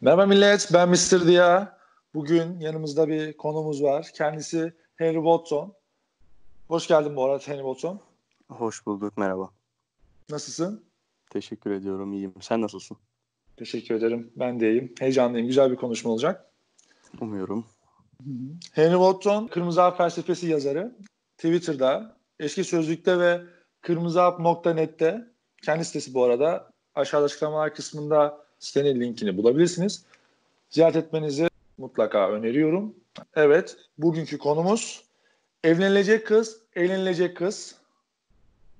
Merhaba 0.00 0.26
millet, 0.26 0.70
ben 0.72 0.88
Mr. 0.88 1.26
Dia. 1.26 1.78
Bugün 2.14 2.60
yanımızda 2.60 3.08
bir 3.08 3.36
konumuz 3.36 3.82
var. 3.82 4.10
Kendisi 4.14 4.72
Henry 4.96 5.14
Watson. 5.14 5.74
Hoş 6.68 6.86
geldin 6.86 7.16
bu 7.16 7.24
arada 7.24 7.42
Henry 7.46 7.58
Watson. 7.58 8.00
Hoş 8.48 8.86
bulduk, 8.86 9.16
merhaba. 9.16 9.50
Nasılsın? 10.30 10.84
Teşekkür 11.30 11.70
ediyorum, 11.70 12.12
iyiyim. 12.12 12.34
Sen 12.40 12.62
nasılsın? 12.62 12.96
Teşekkür 13.56 13.94
ederim, 13.94 14.32
ben 14.36 14.60
de 14.60 14.70
iyiyim. 14.70 14.94
Heyecanlıyım, 15.00 15.46
güzel 15.46 15.70
bir 15.70 15.76
konuşma 15.76 16.10
olacak. 16.10 16.46
Umuyorum. 17.20 17.66
Henry 18.72 18.94
Watson, 18.94 19.46
Kırmızı 19.46 19.80
Hap 19.80 19.98
Felsefesi 19.98 20.46
yazarı. 20.46 20.96
Twitter'da, 21.36 22.16
Eski 22.40 22.64
Sözlük'te 22.64 23.18
ve 23.18 23.40
kırmızıhap.net'te 23.80 25.26
kendi 25.64 25.84
sitesi 25.84 26.14
bu 26.14 26.24
arada. 26.24 26.70
Aşağıda 26.94 27.24
açıklamalar 27.24 27.74
kısmında 27.74 28.47
sitenin 28.58 29.00
linkini 29.00 29.36
bulabilirsiniz. 29.36 30.04
Ziyaret 30.70 30.96
etmenizi 30.96 31.48
mutlaka 31.78 32.30
öneriyorum. 32.30 32.94
Evet, 33.34 33.76
bugünkü 33.98 34.38
konumuz 34.38 35.04
evlenilecek 35.64 36.26
kız, 36.26 36.60
eğlenilecek 36.74 37.36
kız 37.36 37.74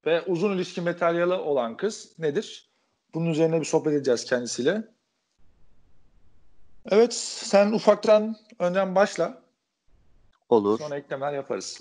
ve 0.07 0.23
uzun 0.23 0.57
ilişki 0.57 0.81
materyali 0.81 1.33
olan 1.33 1.77
kız 1.77 2.13
nedir? 2.19 2.69
Bunun 3.15 3.31
üzerine 3.31 3.61
bir 3.61 3.65
sohbet 3.65 3.93
edeceğiz 3.93 4.25
kendisiyle. 4.25 4.89
Evet, 6.91 7.15
sen 7.15 7.73
ufaktan 7.73 8.37
önden 8.59 8.95
başla. 8.95 9.43
Olur. 10.49 10.79
Sonra 10.79 10.97
eklemeler 10.97 11.33
yaparız. 11.33 11.81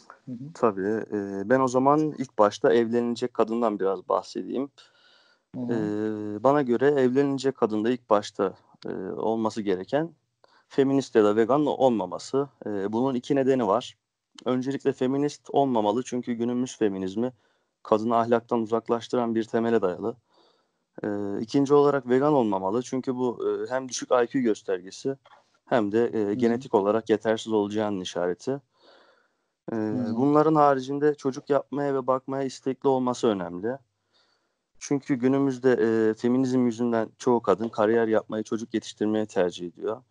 Tabii. 0.54 0.88
E, 0.88 1.50
ben 1.50 1.60
o 1.60 1.68
zaman 1.68 2.16
ilk 2.18 2.38
başta 2.38 2.74
evlenilecek 2.74 3.34
kadından 3.34 3.80
biraz 3.80 4.10
bahsedeyim. 4.10 4.70
E, 5.58 6.44
bana 6.44 6.62
göre 6.62 6.88
evlenilecek 6.88 7.56
kadında 7.56 7.90
ilk 7.90 8.10
başta 8.10 8.54
e, 8.86 8.90
olması 9.12 9.62
gereken 9.62 10.16
feminist 10.68 11.16
ya 11.16 11.24
da 11.24 11.36
vegan 11.36 11.66
olmaması. 11.66 12.50
E, 12.66 12.94
bunun 12.94 13.16
iki 13.16 13.36
nedeni 13.36 13.68
var. 13.68 13.98
Öncelikle 14.46 14.94
feminist 14.94 15.50
olmamalı 15.50 16.04
çünkü 16.04 16.34
günümüz 16.34 16.78
feminizmi 16.78 17.34
kadını 17.84 18.16
ahlaktan 18.18 18.62
uzaklaştıran 18.62 19.36
bir 19.36 19.44
temele 19.44 19.82
dayalı. 19.82 20.16
E, 21.04 21.08
ikinci 21.42 21.74
olarak 21.74 22.10
vegan 22.10 22.34
olmamalı 22.34 22.84
çünkü 22.84 23.16
bu 23.16 23.48
e, 23.48 23.72
hem 23.72 23.90
düşük 23.90 24.10
IQ 24.12 24.40
göstergesi 24.42 25.18
hem 25.66 25.92
de 25.92 26.20
e, 26.20 26.34
genetik 26.34 26.76
olarak 26.76 27.10
yetersiz 27.10 27.54
olacağının 27.54 28.02
işareti. 28.02 28.62
E, 29.72 29.76
bunların 30.16 30.56
haricinde 30.56 31.16
çocuk 31.16 31.50
yapmaya 31.50 31.94
ve 31.94 32.08
bakmaya 32.08 32.44
istekli 32.44 32.90
olması 32.90 33.28
önemli. 33.28 33.78
Çünkü 34.80 35.16
günümüzde 35.16 35.72
e, 35.72 36.14
feminizm 36.14 36.66
yüzünden 36.66 37.10
çoğu 37.18 37.42
kadın 37.42 37.70
kariyer 37.70 38.08
yapmayı, 38.08 38.44
çocuk 38.44 38.74
yetiştirmeye 38.74 39.26
tercih 39.26 39.68
ediyor. 39.68 40.02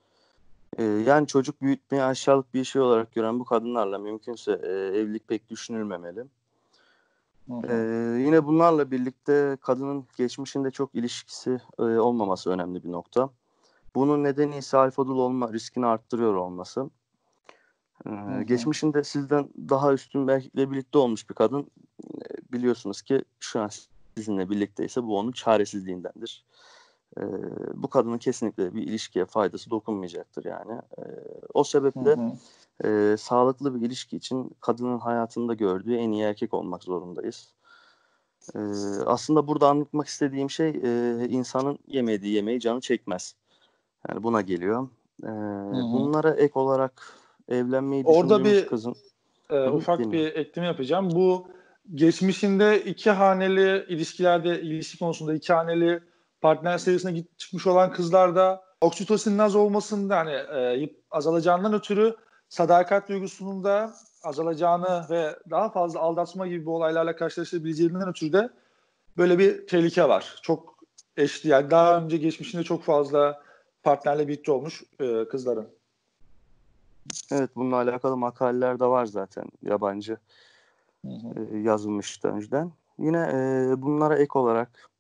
E, 0.78 0.84
yani 0.84 1.26
çocuk 1.26 1.62
büyütmeyi 1.62 2.02
aşağılık 2.02 2.54
bir 2.54 2.64
şey 2.64 2.82
olarak 2.82 3.12
gören 3.12 3.40
bu 3.40 3.44
kadınlarla 3.44 3.98
mümkünse 3.98 4.52
e, 4.52 4.68
evlilik 4.68 5.28
pek 5.28 5.48
düşünülmemeli. 5.50 6.24
E, 7.68 7.74
yine 8.24 8.46
bunlarla 8.46 8.90
birlikte 8.90 9.56
kadının 9.60 10.06
geçmişinde 10.16 10.70
çok 10.70 10.94
ilişkisi 10.94 11.60
e, 11.78 11.82
olmaması 11.82 12.50
önemli 12.50 12.84
bir 12.84 12.92
nokta. 12.92 13.30
Bunun 13.94 14.24
nedeni 14.24 14.56
ise 14.56 14.76
alfadul 14.76 15.18
olma 15.18 15.52
riskini 15.52 15.86
arttırıyor 15.86 16.34
olması. 16.34 16.90
Ee, 18.06 18.42
geçmişinde 18.44 19.04
sizden 19.04 19.48
daha 19.68 19.92
üstün 19.92 20.28
bir 20.28 20.32
erkekle 20.32 20.70
birlikte 20.70 20.98
olmuş 20.98 21.30
bir 21.30 21.34
kadın 21.34 21.70
e, 22.04 22.52
biliyorsunuz 22.52 23.02
ki 23.02 23.24
şu 23.40 23.60
an 23.60 23.70
sizinle 24.16 24.50
birlikteyse 24.50 25.02
bu 25.02 25.18
onun 25.18 25.32
çaresizliğindendir. 25.32 26.44
Ee, 27.18 27.22
bu 27.74 27.90
kadının 27.90 28.18
kesinlikle 28.18 28.74
bir 28.74 28.82
ilişkiye 28.82 29.24
faydası 29.24 29.70
dokunmayacaktır 29.70 30.44
yani. 30.44 30.72
Ee, 30.98 31.02
o 31.54 31.64
sebeple 31.64 32.16
hı 32.16 32.20
hı. 32.20 32.32
E, 32.88 33.16
sağlıklı 33.16 33.74
bir 33.74 33.86
ilişki 33.86 34.16
için 34.16 34.50
kadının 34.60 34.98
hayatında 34.98 35.54
gördüğü 35.54 35.96
en 35.96 36.10
iyi 36.10 36.22
erkek 36.22 36.54
olmak 36.54 36.82
zorundayız. 36.82 37.54
Ee, 38.54 38.58
aslında 39.06 39.46
burada 39.46 39.68
anlatmak 39.68 40.06
istediğim 40.06 40.50
şey 40.50 40.68
e, 40.68 41.26
insanın 41.28 41.78
yemediği 41.86 42.34
yemeği 42.34 42.60
canı 42.60 42.80
çekmez. 42.80 43.34
Yani 44.08 44.22
buna 44.22 44.40
geliyor. 44.40 44.88
Ee, 45.22 45.26
bunlara 45.92 46.30
ek 46.30 46.52
olarak 46.54 47.02
evlenmeyi 47.48 48.04
Orada 48.04 48.44
bir 48.44 48.66
kızın 48.66 48.94
e, 49.50 49.68
ufak 49.68 50.12
bir 50.12 50.34
ekleme 50.34 50.66
yapacağım. 50.66 51.10
Bu 51.10 51.46
geçmişinde 51.94 52.84
iki 52.84 53.10
haneli 53.10 53.84
ilişkilerde 53.88 54.62
ilişki 54.62 54.98
konusunda 54.98 55.34
iki 55.34 55.52
haneli 55.52 56.00
partner 56.40 56.78
sayısına 56.78 57.12
çıkmış 57.36 57.66
olan 57.66 57.92
kızlarda 57.92 58.62
oksitosinin 58.80 59.38
az 59.38 59.56
olmasında 59.56 60.16
hani 60.16 60.32
e, 60.32 60.90
azalacağından 61.10 61.74
ötürü 61.74 62.16
sadakat 62.48 63.08
duygusunun 63.08 63.64
da 63.64 63.94
azalacağını 64.22 65.06
ve 65.10 65.36
daha 65.50 65.70
fazla 65.70 66.00
aldatma 66.00 66.46
gibi 66.46 66.60
bir 66.60 66.70
olaylarla 66.70 67.16
karşılaşabileceğinden 67.16 68.08
ötürü 68.08 68.32
de 68.32 68.50
böyle 69.16 69.38
bir 69.38 69.66
tehlike 69.66 70.08
var. 70.08 70.36
Çok 70.42 70.76
eşli 71.16 71.50
yani 71.50 71.70
daha 71.70 71.98
önce 71.98 72.16
geçmişinde 72.16 72.62
çok 72.62 72.84
fazla 72.84 73.42
partnerle 73.82 74.28
birlikte 74.28 74.52
olmuş 74.52 74.82
e, 75.00 75.28
kızların. 75.28 75.68
Evet 77.32 77.50
bununla 77.56 77.76
alakalı 77.76 78.16
makaleler 78.16 78.80
de 78.80 78.84
var 78.84 79.06
zaten 79.06 79.44
yabancı 79.62 80.16
hı 81.04 81.12
hı. 81.12 81.56
E, 81.56 81.58
yazılmıştı 81.58 82.28
önceden. 82.28 82.72
Yine 82.98 83.18
e, 83.18 83.74
bunlara 83.82 84.18
ek 84.18 84.38
olarak 84.38 84.90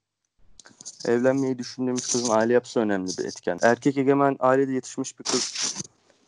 evlenmeyi 1.04 1.58
düşündüğümüz 1.58 2.12
kızın 2.12 2.34
aile 2.34 2.52
yapısı 2.52 2.80
önemli 2.80 3.10
bir 3.18 3.24
etken. 3.24 3.58
Erkek 3.62 3.98
egemen 3.98 4.36
ailede 4.40 4.72
yetişmiş 4.72 5.18
bir 5.18 5.24
kız 5.24 5.74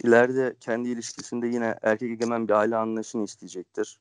ileride 0.05 0.57
kendi 0.61 0.89
ilişkisinde 0.89 1.47
yine 1.47 1.75
erkek 1.83 2.11
egemen 2.11 2.49
bir 2.49 2.53
aile 2.53 2.77
anlayışını 2.77 3.25
isteyecektir. 3.25 3.99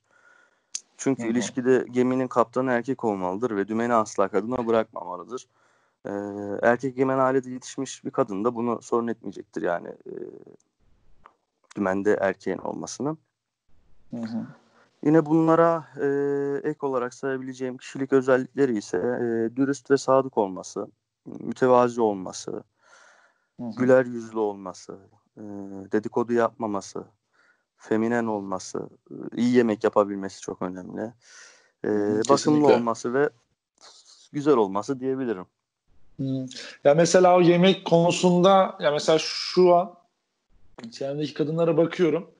Çünkü 0.96 1.22
Hı-hı. 1.22 1.30
ilişkide 1.30 1.84
geminin 1.90 2.28
kaptanı 2.28 2.72
erkek 2.72 3.04
olmalıdır 3.04 3.56
ve 3.56 3.68
dümeni 3.68 3.94
asla 3.94 4.28
kadına 4.28 4.66
bırakmamalıdır. 4.66 5.46
Ee, 6.06 6.10
erkek 6.62 6.92
egemen 6.92 7.18
ailede 7.18 7.50
yetişmiş 7.50 8.04
bir 8.04 8.10
kadın 8.10 8.44
da 8.44 8.54
bunu 8.54 8.82
sorun 8.82 9.08
etmeyecektir 9.08 9.62
yani 9.62 9.88
e, 9.88 10.12
dümende 11.76 12.18
erkeğin 12.20 12.58
olmasını. 12.58 13.16
Hı 14.10 14.16
hı. 14.16 14.46
Yine 15.04 15.26
bunlara 15.26 15.88
e, 15.96 16.06
ek 16.70 16.86
olarak 16.86 17.14
sayabileceğim 17.14 17.78
kişilik 17.78 18.12
özellikleri 18.12 18.78
ise 18.78 18.96
e, 18.96 19.56
dürüst 19.56 19.90
ve 19.90 19.96
sadık 19.96 20.38
olması, 20.38 20.86
mütevazi 21.26 22.00
olması, 22.00 22.50
hı 22.52 23.62
hı. 23.62 23.70
güler 23.76 24.06
yüzlü 24.06 24.38
olması, 24.38 24.98
e, 25.36 25.42
dedikodu 25.92 26.32
yapmaması, 26.32 27.04
feminen 27.76 28.26
olması, 28.26 28.88
iyi 29.36 29.56
yemek 29.56 29.84
yapabilmesi 29.84 30.40
çok 30.40 30.62
önemli. 30.62 31.12
E, 31.84 31.88
bakımlı 32.28 32.66
olması 32.66 33.14
ve 33.14 33.30
güzel 34.32 34.56
olması 34.56 35.00
diyebilirim. 35.00 35.46
Hmm. 36.16 36.46
Ya 36.84 36.94
mesela 36.94 37.36
o 37.36 37.40
yemek 37.40 37.84
konusunda 37.84 38.76
ya 38.80 38.90
mesela 38.90 39.18
şu 39.20 39.74
an 39.74 39.94
çevremdeki 40.92 41.34
kadınlara 41.34 41.76
bakıyorum. 41.76 42.30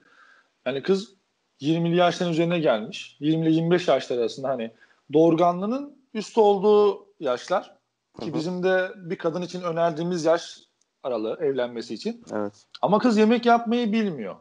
Yani 0.66 0.82
kız 0.82 1.17
20'li 1.60 1.96
yaşların 1.96 2.32
üzerine 2.32 2.58
gelmiş. 2.58 3.16
20 3.20 3.46
ile 3.46 3.54
25 3.54 3.88
yaşlar 3.88 4.18
arasında 4.18 4.48
hani 4.48 4.70
doğurganlığının 5.12 5.96
üst 6.14 6.38
olduğu 6.38 7.06
yaşlar. 7.20 7.78
Ki 8.20 8.26
Hı-hı. 8.26 8.34
bizim 8.34 8.62
de 8.62 8.90
bir 8.96 9.18
kadın 9.18 9.42
için 9.42 9.62
önerdiğimiz 9.62 10.24
yaş 10.24 10.58
aralığı 11.02 11.38
evlenmesi 11.40 11.94
için. 11.94 12.24
Evet. 12.32 12.52
Ama 12.82 12.98
kız 12.98 13.18
yemek 13.18 13.46
yapmayı 13.46 13.92
bilmiyor. 13.92 14.36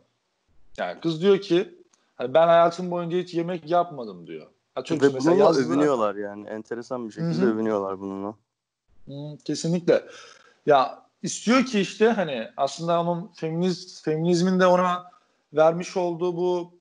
Yani 0.78 1.00
kız 1.00 1.22
diyor 1.22 1.42
ki 1.42 1.76
hani 2.16 2.34
ben 2.34 2.48
hayatım 2.48 2.92
boyunca 2.92 3.18
hiç 3.18 3.34
yemek 3.34 3.70
yapmadım 3.70 4.28
diyor. 4.28 4.48
Atıyorum 4.76 5.08
Ve 5.08 5.14
mesela 5.14 5.36
bununla 5.36 5.60
övünüyorlar 5.60 6.16
yani. 6.16 6.48
Enteresan 6.48 7.08
bir 7.08 7.14
şekilde 7.14 7.42
Hı-hı. 7.42 7.54
övünüyorlar 7.54 8.00
bununla. 8.00 8.34
Hı, 9.08 9.38
kesinlikle. 9.46 10.04
Ya 10.66 11.04
istiyor 11.24 11.66
ki 11.66 11.80
işte 11.80 12.10
hani 12.10 12.48
aslında 12.58 13.02
onun 13.02 13.32
feminiz, 13.36 14.04
feminizmin 14.04 14.60
de 14.60 14.68
ona 14.68 15.12
vermiş 15.54 15.98
olduğu 15.98 16.38
bu 16.38 16.77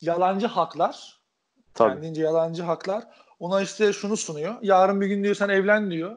yalancı 0.00 0.46
haklar 0.46 1.20
Tabii. 1.74 1.94
kendince 1.94 2.22
yalancı 2.22 2.62
haklar 2.62 3.04
ona 3.40 3.62
işte 3.62 3.92
şunu 3.92 4.16
sunuyor. 4.16 4.54
Yarın 4.62 5.00
bir 5.00 5.06
gün 5.06 5.24
diyor 5.24 5.34
sen 5.34 5.48
evlen 5.48 5.90
diyor. 5.90 6.16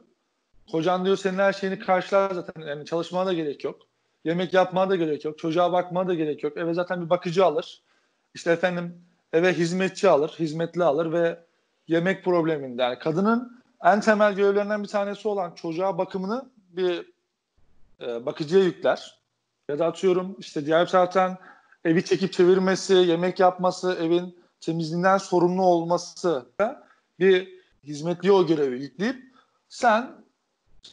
Kocan 0.72 1.06
diyor 1.06 1.18
senin 1.18 1.38
her 1.38 1.54
şeyini 1.54 1.80
karşılar 1.80 2.32
zaten. 2.32 2.62
Yani 2.62 2.86
çalışmana 2.86 3.26
da 3.26 3.34
gerek 3.34 3.64
yok. 3.64 3.82
Yemek 4.24 4.54
yapmana 4.54 4.90
da 4.90 4.96
gerek 4.96 5.26
yok. 5.26 5.38
Çocuğa 5.40 5.72
bakmana 5.72 6.08
da 6.08 6.14
gerek 6.14 6.44
yok. 6.44 6.58
Eve 6.58 6.74
zaten 6.74 7.06
bir 7.06 7.10
bakıcı 7.10 7.46
alır. 7.46 7.82
İşte 8.34 8.52
efendim 8.52 9.02
eve 9.34 9.54
hizmetçi 9.54 10.10
alır. 10.10 10.36
Hizmetli 10.40 10.84
alır 10.84 11.12
ve 11.12 11.40
yemek 11.88 12.24
probleminde. 12.24 12.82
Yani 12.82 13.00
kadının 13.00 13.62
en 13.84 14.02
temel 14.02 14.34
görevlerinden 14.34 14.84
bir 14.84 14.88
tanesi 14.88 15.28
olan 15.28 15.52
çocuğa 15.56 15.98
bakımını 15.98 16.50
bir 16.70 17.06
e, 18.02 18.26
bakıcıya 18.26 18.64
yükler. 18.64 19.20
Ya 19.70 19.80
da 19.80 19.86
atıyorum 19.86 20.36
işte 20.40 20.66
diğer 20.66 20.86
bir 20.86 20.92
taraftan 20.92 21.38
evi 21.86 22.06
çekip 22.06 22.34
çevirmesi, 22.34 22.94
yemek 22.94 23.40
yapması, 23.40 23.94
evin 24.02 24.40
temizliğinden 24.62 25.18
sorumlu 25.18 25.64
olması 25.64 26.46
bir 27.20 27.60
hizmetliye 27.84 28.34
o 28.34 28.48
görevi 28.48 28.82
yükleyip 28.82 29.24
sen 29.70 30.12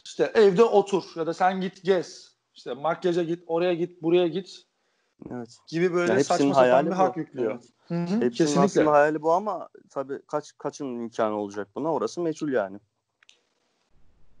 işte 0.05 0.31
evde 0.35 0.63
otur 0.63 1.03
ya 1.15 1.27
da 1.27 1.33
sen 1.33 1.61
git 1.61 1.83
gez. 1.83 2.37
işte 2.55 2.73
makyaja 2.73 3.23
git, 3.23 3.43
oraya 3.47 3.73
git, 3.73 4.01
buraya 4.01 4.27
git 4.27 4.63
Evet. 5.31 5.57
gibi 5.67 5.93
böyle 5.93 6.13
Ya 6.13 6.23
saçma 6.23 6.53
sapan 6.53 6.85
bir 6.85 6.91
bu. 6.91 6.95
hak 6.95 7.17
yüklüyor. 7.17 7.51
Evet. 7.51 7.63
Hı 7.87 7.93
hı, 7.93 8.05
Hepsinin 8.05 8.29
kesinlikle. 8.29 8.61
aslında 8.63 8.91
hayali 8.91 9.21
bu 9.21 9.31
ama 9.31 9.69
tabii 9.89 10.21
kaç 10.27 10.57
kaçın 10.57 10.85
imkanı 10.85 11.35
olacak 11.35 11.67
buna 11.75 11.93
orası 11.93 12.21
meçhul 12.21 12.49
yani. 12.51 12.77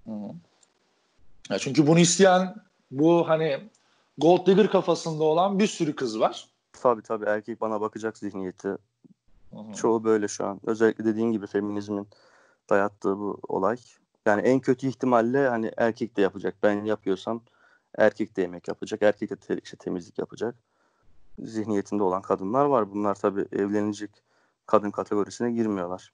Hı. 0.05 0.11
Ya 1.49 1.59
çünkü 1.59 1.87
bunu 1.87 1.99
isteyen 1.99 2.55
bu 2.91 3.29
hani 3.29 3.69
gold 4.17 4.47
digger 4.47 4.71
kafasında 4.71 5.23
olan 5.23 5.59
bir 5.59 5.67
sürü 5.67 5.95
kız 5.95 6.19
var. 6.19 6.49
Tabii 6.73 7.01
tabii 7.01 7.25
erkek 7.25 7.61
bana 7.61 7.81
bakacak 7.81 8.17
zihniyeti. 8.17 8.67
Hı 8.67 9.59
hı. 9.59 9.73
Çoğu 9.73 10.03
böyle 10.03 10.27
şu 10.27 10.45
an. 10.45 10.59
Özellikle 10.65 11.05
dediğin 11.05 11.31
gibi 11.31 11.47
feminizmin 11.47 12.07
dayattığı 12.69 13.17
bu 13.17 13.39
olay. 13.47 13.77
Yani 14.25 14.41
en 14.41 14.59
kötü 14.59 14.87
ihtimalle 14.87 15.47
hani 15.47 15.71
erkek 15.77 16.17
de 16.17 16.21
yapacak. 16.21 16.55
Ben 16.63 16.85
yapıyorsam 16.85 17.43
erkek 17.97 18.37
de 18.37 18.41
yemek 18.41 18.67
yapacak. 18.67 19.01
Erkek 19.01 19.29
de 19.29 19.35
te- 19.35 19.59
işte 19.63 19.77
temizlik 19.77 20.19
yapacak. 20.19 20.55
Zihniyetinde 21.39 22.03
olan 22.03 22.21
kadınlar 22.21 22.65
var. 22.65 22.91
Bunlar 22.91 23.15
tabii 23.15 23.45
evlenecek 23.51 24.11
kadın 24.65 24.91
kategorisine 24.91 25.51
girmiyorlar. 25.51 26.13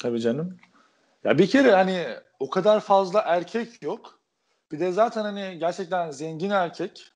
Tabii 0.00 0.20
canım. 0.20 0.56
Ya 1.24 1.38
bir 1.38 1.50
kere 1.50 1.72
hani 1.72 2.06
o 2.38 2.50
kadar 2.50 2.80
fazla 2.80 3.20
erkek 3.20 3.82
yok. 3.82 4.20
Bir 4.72 4.80
de 4.80 4.92
zaten 4.92 5.22
hani 5.22 5.58
gerçekten 5.58 6.10
zengin 6.10 6.50
erkek 6.50 7.12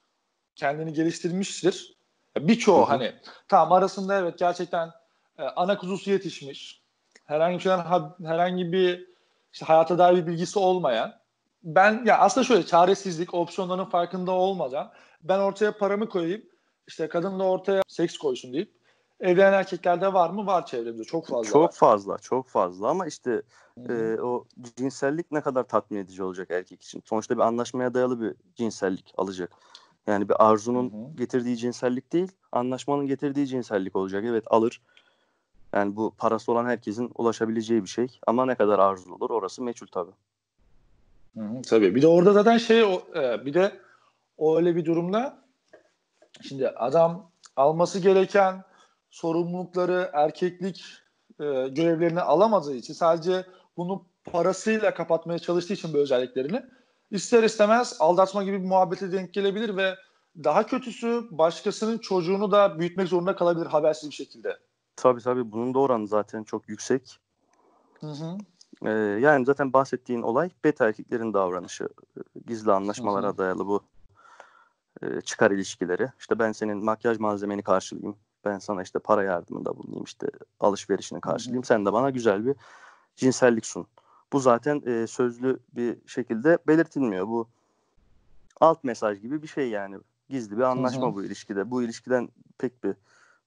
kendini 0.56 0.92
geliştirmiştir. 0.92 1.98
Birçoğu 2.38 2.88
hani 2.88 3.14
tamam 3.48 3.72
arasında 3.72 4.18
evet 4.18 4.38
gerçekten 4.38 4.90
e, 5.38 5.42
ana 5.42 5.78
kuzusu 5.78 6.10
yetişmiş. 6.10 6.82
Herhangi 7.24 7.56
bir 7.56 7.62
şeyden 7.62 7.78
ha- 7.78 8.16
herhangi 8.24 8.72
bir 8.72 9.08
işte 9.52 9.66
hayata 9.66 9.98
dair 9.98 10.16
bir 10.16 10.26
bilgisi 10.26 10.58
olmayan. 10.58 11.14
Ben 11.62 12.04
ya 12.04 12.18
aslında 12.18 12.44
şöyle 12.44 12.66
çaresizlik, 12.66 13.34
opsiyonların 13.34 13.84
farkında 13.84 14.32
olmadan 14.32 14.92
ben 15.22 15.38
ortaya 15.38 15.78
paramı 15.78 16.08
koyayım. 16.08 16.42
işte 16.88 17.08
kadın 17.08 17.38
da 17.38 17.44
ortaya 17.44 17.82
seks 17.88 18.18
koysun 18.18 18.52
deyip 18.52 18.77
evlenen 19.20 19.52
erkeklerde 19.52 20.12
var 20.12 20.30
mı? 20.30 20.46
Var 20.46 20.66
çevremizde. 20.66 21.04
Çok 21.04 21.26
fazla 21.26 21.50
Çok 21.50 21.62
var. 21.62 21.72
fazla, 21.72 22.18
çok 22.18 22.48
fazla 22.48 22.88
ama 22.88 23.06
işte 23.06 23.42
Hı 23.78 23.92
hı. 23.92 23.92
e, 23.92 24.20
o 24.22 24.44
cinsellik 24.76 25.32
ne 25.32 25.40
kadar 25.40 25.62
tatmin 25.62 25.98
edici 25.98 26.22
olacak 26.22 26.50
erkek 26.50 26.82
için? 26.82 27.02
Sonuçta 27.04 27.36
bir 27.36 27.42
anlaşmaya 27.42 27.94
dayalı 27.94 28.20
bir 28.20 28.34
cinsellik 28.54 29.14
alacak. 29.16 29.50
Yani 30.06 30.28
bir 30.28 30.48
arzunun 30.48 30.90
Hı 30.92 30.96
hı. 30.96 31.16
getirdiği 31.16 31.56
cinsellik 31.56 32.12
değil, 32.12 32.32
anlaşmanın 32.52 33.06
getirdiği 33.06 33.46
cinsellik 33.46 33.96
olacak. 33.96 34.24
Evet 34.26 34.44
alır. 34.46 34.82
Yani 35.74 35.96
bu 35.96 36.14
parası 36.18 36.52
olan 36.52 36.66
herkesin 36.66 37.10
ulaşabileceği 37.14 37.82
bir 37.82 37.88
şey. 37.88 38.20
Ama 38.26 38.46
ne 38.46 38.54
kadar 38.54 38.78
arzu 38.78 39.14
olur 39.14 39.30
orası 39.30 39.62
meçhul 39.62 39.86
tabii. 39.86 40.12
Hı 41.36 41.44
hı, 41.44 41.62
tabii. 41.62 41.94
Bir 41.94 42.02
de 42.02 42.06
orada 42.06 42.32
zaten 42.32 42.58
şey 42.58 42.84
o, 42.84 43.02
e, 43.14 43.46
bir 43.46 43.54
de 43.54 43.72
öyle 44.38 44.76
bir 44.76 44.84
durumda 44.84 45.44
şimdi 46.42 46.68
adam 46.68 47.30
alması 47.56 47.98
gereken 47.98 48.64
sorumlulukları, 49.10 50.10
erkeklik 50.12 50.84
e, 51.40 51.44
görevlerini 51.68 52.20
alamadığı 52.20 52.74
için 52.74 52.94
sadece 52.94 53.46
bunu 53.76 54.04
parasıyla 54.24 54.94
kapatmaya 54.94 55.38
çalıştığı 55.38 55.74
için 55.74 55.94
bu 55.94 55.98
özelliklerini 55.98 56.62
ister 57.10 57.42
istemez 57.42 57.96
aldatma 58.00 58.42
gibi 58.42 58.62
bir 58.62 58.68
muhabbete 58.68 59.12
denk 59.12 59.34
gelebilir 59.34 59.76
ve 59.76 59.94
daha 60.44 60.66
kötüsü 60.66 61.28
başkasının 61.30 61.98
çocuğunu 61.98 62.52
da 62.52 62.78
büyütmek 62.78 63.08
zorunda 63.08 63.36
kalabilir 63.36 63.66
habersiz 63.66 64.10
bir 64.10 64.14
şekilde. 64.14 64.58
Tabii 64.96 65.20
tabii 65.20 65.52
bunun 65.52 65.74
da 65.74 65.78
oranı 65.78 66.08
zaten 66.08 66.44
çok 66.44 66.68
yüksek. 66.68 67.18
Hı 68.00 68.06
hı. 68.06 68.38
Ee, 68.84 68.90
yani 69.20 69.46
zaten 69.46 69.72
bahsettiğin 69.72 70.22
olay 70.22 70.50
beta 70.64 70.86
erkeklerin 70.86 71.34
davranışı. 71.34 71.84
Ee, 71.84 72.20
Gizli 72.46 72.72
anlaşmalara 72.72 73.26
Hı 73.26 73.32
hı. 73.32 73.38
dayalı 73.38 73.66
bu 73.66 73.82
e, 75.02 75.20
çıkar 75.20 75.50
ilişkileri. 75.50 76.08
İşte 76.18 76.38
ben 76.38 76.52
senin 76.52 76.84
makyaj 76.84 77.18
malzemeni 77.18 77.62
karşılayayım. 77.62 78.16
Ben 78.44 78.58
sana 78.58 78.82
işte 78.82 78.98
para 78.98 79.22
yardımında 79.22 79.76
bulunayım. 79.76 80.04
işte 80.04 80.26
alışverişini 80.60 81.20
karşılayayım. 81.20 81.64
Sen 81.64 81.86
de 81.86 81.92
bana 81.92 82.10
güzel 82.10 82.46
bir 82.46 82.56
cinsellik 83.16 83.66
sun. 83.66 83.86
Bu 84.32 84.40
zaten 84.40 84.82
e, 84.86 85.06
sözlü 85.06 85.58
bir 85.76 85.96
şekilde 86.06 86.58
belirtilmiyor. 86.66 87.28
Bu 87.28 87.48
alt 88.60 88.84
mesaj 88.84 89.20
gibi 89.20 89.42
bir 89.42 89.48
şey 89.48 89.68
yani. 89.68 89.96
Gizli 90.28 90.56
bir 90.56 90.62
anlaşma 90.62 91.06
Hı 91.06 91.10
hı. 91.10 91.14
bu 91.14 91.24
ilişkide. 91.24 91.70
Bu 91.70 91.82
ilişkiden 91.82 92.28
pek 92.58 92.84
bir 92.84 92.94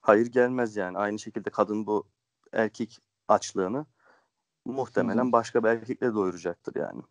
hayır 0.02 0.26
gelmez 0.26 0.76
yani. 0.76 0.98
Aynı 0.98 1.20
şekilde 1.20 1.50
kadın 1.50 1.86
bu 1.88 2.04
erkek 2.54 3.00
açlığını 3.28 3.86
muhtemelen 4.66 5.24
Hı 5.24 5.28
hı. 5.28 5.32
başka 5.32 5.64
bir 5.64 5.70
erkekle 5.70 6.14
doyuracaktır 6.14 6.76
yani. 6.76 7.02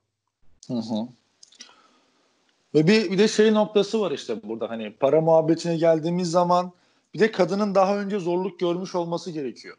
Hı 0.67 0.75
hı. 0.75 1.09
Ve 2.75 2.87
bir, 2.87 3.11
bir 3.11 3.19
de 3.19 3.29
şey 3.29 3.55
noktası 3.55 4.00
var 4.00 4.11
işte 4.11 4.43
burada 4.43 4.71
hani 4.71 4.97
para 4.97 5.21
muhabbetine 5.21 5.76
geldiğimiz 5.76 6.31
zaman 6.31 6.73
bir 7.15 7.19
de 7.19 7.31
kadının 7.31 7.75
daha 7.75 7.99
önce 7.99 8.19
zorluk 8.19 8.61
görmüş 8.61 8.95
olması 8.95 9.31
gerekiyor. 9.31 9.77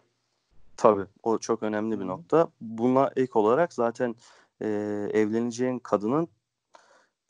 Tabii 0.78 1.06
o 1.24 1.38
çok 1.38 1.64
önemli 1.64 2.00
bir 2.00 2.08
nokta. 2.08 2.48
Buna 2.62 3.12
ek 3.16 3.32
olarak 3.34 3.74
zaten 3.74 4.16
e, 4.62 4.68
evleneceğin 5.14 5.80
kadının 5.80 6.28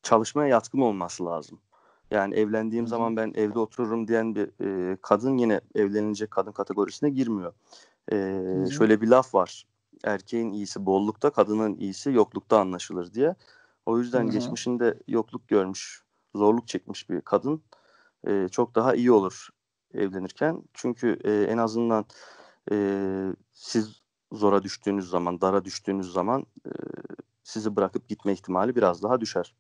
çalışmaya 0.03 0.47
yatkın 0.47 0.81
olması 0.81 1.25
lazım. 1.25 1.59
Yani 2.11 2.35
evlendiğim 2.35 2.87
zaman 2.87 3.15
ben 3.15 3.33
evde 3.35 3.59
otururum 3.59 4.07
diyen 4.07 4.35
bir 4.35 4.65
e, 4.65 4.97
kadın 5.01 5.37
yine 5.37 5.61
evlenecek 5.75 6.31
kadın 6.31 6.51
kategorisine 6.51 7.09
girmiyor. 7.09 7.53
E, 8.11 8.15
şöyle 8.71 9.01
bir 9.01 9.07
laf 9.07 9.35
var. 9.35 9.67
Erkeğin 10.03 10.51
iyisi 10.51 10.85
bollukta, 10.85 11.29
kadının 11.29 11.77
iyisi 11.77 12.11
yoklukta 12.11 12.59
anlaşılır 12.59 13.13
diye. 13.13 13.35
O 13.85 13.97
yüzden 13.97 14.23
Hı 14.23 14.27
hı. 14.27 14.31
geçmişinde 14.31 14.99
yokluk 15.07 15.47
görmüş, 15.47 16.03
zorluk 16.35 16.67
çekmiş 16.67 17.09
bir 17.09 17.21
kadın 17.21 17.61
e, 18.27 18.47
çok 18.47 18.75
daha 18.75 18.95
iyi 18.95 19.11
olur 19.11 19.49
evlenirken. 19.93 20.63
Çünkü 20.73 21.19
e, 21.23 21.51
en 21.51 21.57
azından 21.57 22.05
e, 22.71 22.75
siz 23.51 24.01
zora 24.31 24.63
düştüğünüz 24.63 25.09
zaman, 25.09 25.41
dara 25.41 25.65
düştüğünüz 25.65 26.13
zaman 26.13 26.45
e, 26.65 26.71
sizi 27.43 27.75
bırakıp 27.75 28.07
gitme 28.07 28.33
ihtimali 28.33 28.75
biraz 28.75 29.03
daha 29.03 29.21
düşer. 29.21 29.55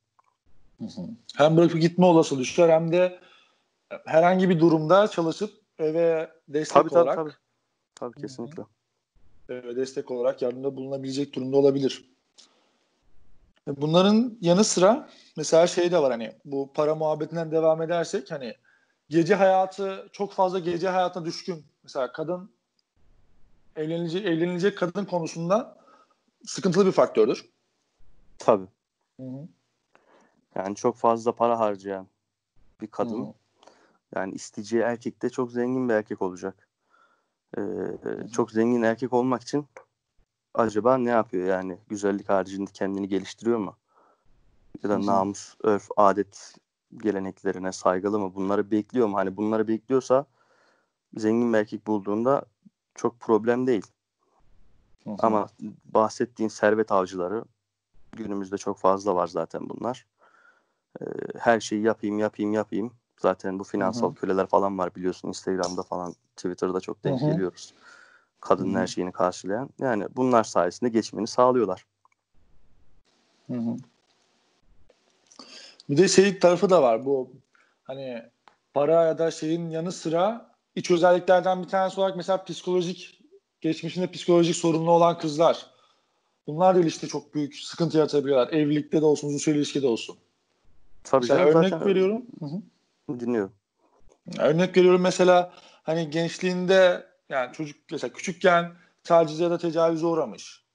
Hı 0.79 0.85
hı. 0.85 1.01
Hem 1.37 1.57
bırakıp 1.57 1.81
gitme 1.81 2.05
olası 2.05 2.39
düşer 2.39 2.69
hem 2.69 2.91
de 2.91 3.19
herhangi 4.05 4.49
bir 4.49 4.59
durumda 4.59 5.07
çalışıp 5.07 5.53
eve 5.79 6.31
destek 6.47 6.73
Tabii 6.73 6.89
tabii 6.89 6.99
olarak 6.99 7.15
tabii. 7.15 7.31
Tabii 7.95 8.15
hı. 8.15 8.21
kesinlikle. 8.21 8.63
eve 9.49 9.75
destek 9.75 10.11
olarak 10.11 10.41
yardımda 10.41 10.75
bulunabilecek 10.75 11.35
durumda 11.35 11.57
olabilir. 11.57 12.11
Bunların 13.67 14.37
yanı 14.41 14.63
sıra 14.63 15.09
mesela 15.37 15.67
şey 15.67 15.91
de 15.91 15.97
var 15.97 16.11
hani 16.11 16.31
bu 16.45 16.73
para 16.73 16.95
muhabbetinden 16.95 17.51
devam 17.51 17.81
edersek 17.81 18.31
hani 18.31 18.55
gece 19.11 19.35
hayatı 19.35 20.09
çok 20.11 20.33
fazla 20.33 20.59
gece 20.59 20.89
hayatına 20.89 21.25
düşkün. 21.25 21.65
Mesela 21.83 22.11
kadın 22.11 22.51
evlenilecek, 23.75 24.25
evlenilecek 24.25 24.77
kadın 24.77 25.05
konusunda 25.05 25.77
sıkıntılı 26.45 26.85
bir 26.85 26.91
faktördür. 26.91 27.49
Tabii. 28.37 28.67
Hı 29.19 29.23
hı. 29.23 29.47
Yani 30.55 30.75
çok 30.75 30.97
fazla 30.97 31.31
para 31.31 31.59
harcayan 31.59 32.07
bir 32.81 32.87
kadın 32.87 33.19
Hı 33.19 33.27
hı. 33.27 33.33
yani 34.15 34.33
isteyeceği 34.33 34.83
erkek 34.83 35.21
de 35.21 35.29
çok 35.29 35.51
zengin 35.51 35.89
bir 35.89 35.93
erkek 35.93 36.21
olacak. 36.21 36.67
Ee, 37.57 37.61
çok 38.33 38.51
zengin 38.51 38.81
erkek 38.81 39.13
olmak 39.13 39.41
için 39.41 39.67
acaba 40.53 40.97
ne 40.97 41.09
yapıyor 41.09 41.47
yani 41.47 41.77
güzellik 41.89 42.29
haricinde 42.29 42.71
kendini 42.73 43.07
geliştiriyor 43.07 43.57
mu? 43.59 43.77
Ya 44.83 44.89
da 44.89 45.05
namus, 45.05 45.55
örf, 45.63 45.89
adet 45.97 46.55
geleneklerine 46.97 47.71
saygılı 47.71 48.19
mı? 48.19 48.35
Bunları 48.35 48.71
bekliyor 48.71 49.07
mu? 49.07 49.17
Hani 49.17 49.37
bunları 49.37 49.67
bekliyorsa 49.67 50.25
zengin 51.17 51.53
bir 51.53 51.57
erkek 51.57 51.87
bulduğunda 51.87 52.45
çok 52.95 53.19
problem 53.19 53.67
değil. 53.67 53.85
Hı 55.03 55.09
hı. 55.09 55.15
Ama 55.19 55.47
bahsettiğin 55.85 56.49
servet 56.49 56.91
avcıları 56.91 57.45
günümüzde 58.11 58.57
çok 58.57 58.77
fazla 58.77 59.15
var 59.15 59.27
zaten 59.27 59.69
bunlar. 59.69 60.07
Ee, 61.01 61.05
her 61.39 61.59
şeyi 61.59 61.81
yapayım 61.83 62.19
yapayım 62.19 62.53
yapayım. 62.53 62.93
Zaten 63.19 63.59
bu 63.59 63.63
finansal 63.63 64.07
Hı 64.07 64.11
hı. 64.11 64.15
köleler 64.15 64.47
falan 64.47 64.77
var 64.77 64.95
biliyorsun 64.95 65.27
Instagram'da 65.27 65.83
falan 65.83 66.15
Twitter'da 66.35 66.79
çok 66.79 67.03
denk 67.03 67.21
Hı 67.21 67.25
hı. 67.25 67.31
geliyoruz. 67.31 67.73
Kadının 68.39 68.73
Hı 68.73 68.77
hı. 68.77 68.81
her 68.81 68.87
şeyini 68.87 69.11
karşılayan. 69.11 69.69
Yani 69.79 70.07
bunlar 70.15 70.43
sayesinde 70.43 70.89
geçimini 70.89 71.27
sağlıyorlar. 71.27 71.85
Hı 73.47 73.53
hı. 73.53 73.75
Bir 75.89 75.97
de 75.97 76.07
şey 76.07 76.39
tarafı 76.39 76.69
da 76.69 76.81
var 76.81 77.05
bu 77.05 77.33
hani 77.83 78.23
para 78.73 79.05
ya 79.05 79.17
da 79.17 79.31
şeyin 79.31 79.69
yanı 79.69 79.91
sıra 79.91 80.55
iç 80.75 80.91
özelliklerden 80.91 81.63
bir 81.63 81.67
tanesi 81.67 81.99
olarak 81.99 82.17
mesela 82.17 82.43
psikolojik 82.43 83.21
geçmişinde 83.61 84.11
psikolojik 84.11 84.55
sorunlu 84.55 84.91
olan 84.91 85.17
kızlar. 85.17 85.65
Bunlar 86.47 86.75
da 86.75 86.79
ilişkide 86.79 87.07
çok 87.07 87.33
büyük 87.33 87.55
sıkıntı 87.55 87.97
yaratabiliyorlar. 87.97 88.53
Evlilikte 88.53 89.01
de 89.01 89.05
olsun, 89.05 89.27
uzun 89.27 89.37
süreli 89.37 89.57
ilişkide 89.57 89.87
olsun. 89.87 90.17
Tabii 91.03 91.21
Mesela 91.21 91.39
canım 91.39 91.59
örnek 91.59 91.69
zaten 91.69 91.87
veriyorum. 91.87 92.25
Hı 92.39 92.45
hı. 92.45 93.19
dinliyorum. 93.19 93.53
Örnek 94.39 94.77
veriyorum 94.77 95.01
mesela 95.01 95.53
hani 95.83 96.09
gençliğinde 96.09 97.07
yani 97.29 97.53
çocuk 97.53 97.77
mesela 97.91 98.13
küçükken 98.13 98.73
taciz 99.03 99.39
ya 99.39 99.51
da 99.51 99.57
tecavüze 99.57 100.05
uğramış 100.05 100.65